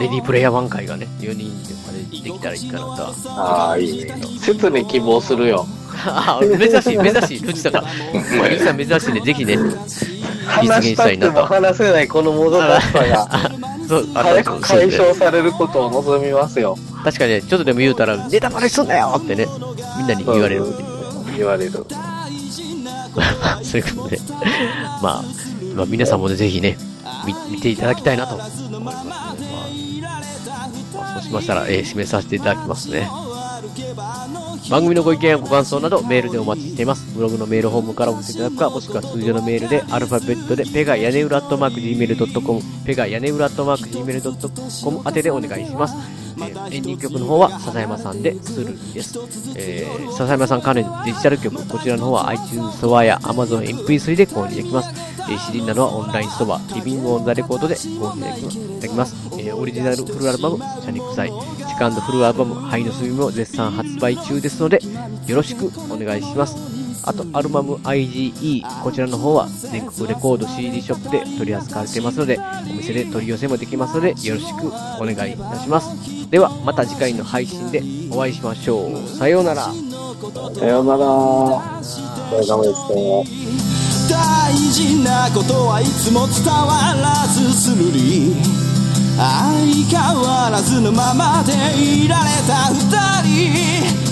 [0.00, 3.14] レディープレイヤー1回がね、4人とかでできたらいいかなとは。
[3.28, 4.14] ああ、いいね。
[4.40, 5.66] 切に希望するよ。
[6.04, 7.82] ああ、珍しい、珍しい、ルチさんが。
[7.82, 10.12] まあ、ルチさん珍しいんで、ぜひね、実
[10.46, 11.04] 話し現した。
[11.04, 13.28] くても話せないこのもどかしさが、
[13.88, 16.76] そう、あ早く解消されることを望みますよ。
[17.04, 19.46] 確かにね、ちょっとでも言うたら、ネタバレすんなよってね、
[19.98, 20.66] みんなに言われる。
[21.36, 21.72] 言われる。
[23.62, 24.20] そういうことで、
[25.02, 25.24] まあ、
[25.74, 26.76] まあ、皆さんもね、ぜひね、
[27.24, 29.34] 見ていただきたいなと思いますので、まあ、
[31.14, 33.08] そうしましたら、えー締めさせていただきますね。
[34.70, 37.14] 番組のご意見やご感想などメールでお待ちしています。
[37.14, 46.21] ブログのメールフォームから送りいただくか、もしくは通常のメールでアルファベットでペガ屋根裏アットマーク Gmail.com、ペガ屋根裏アットマーク Gmail.com 宛てでお願いします。
[46.48, 49.18] えーエンディング曲の方は笹山さんでスルです。
[49.56, 54.90] えー、笹山さん関連デジタル曲、こちらの方は iTunes ストアや Amazon MP3 で購入できます。
[55.30, 58.80] えー、CD などはオンラインストア、リビングオンザレコードで購入できます。
[58.80, 64.80] できますえーオリジナルフルアルバム、シャニクサイ、セカンドフルアルバム、ハイのスミも絶賛発売中ですので、
[65.26, 66.71] よろしくお願いします。
[67.04, 72.38] あと、アルバム IGE、こちらの方は全国レコード CD ショップで取り扱われていますので、
[72.70, 76.30] お店で取り寄せもできますので、よろしくお願いいたします。
[76.30, 79.08] では、また次回の配信でお会いしましょう。
[79.08, 79.64] さようなら。
[79.64, 81.04] さようなら。
[81.06, 81.60] お
[82.30, 83.52] 疲れ様でした。
[84.08, 88.34] 大事なことはいつも伝わらずするり
[89.16, 89.24] 相
[89.88, 92.80] 変わらずのままでいられた二
[93.22, 94.11] 人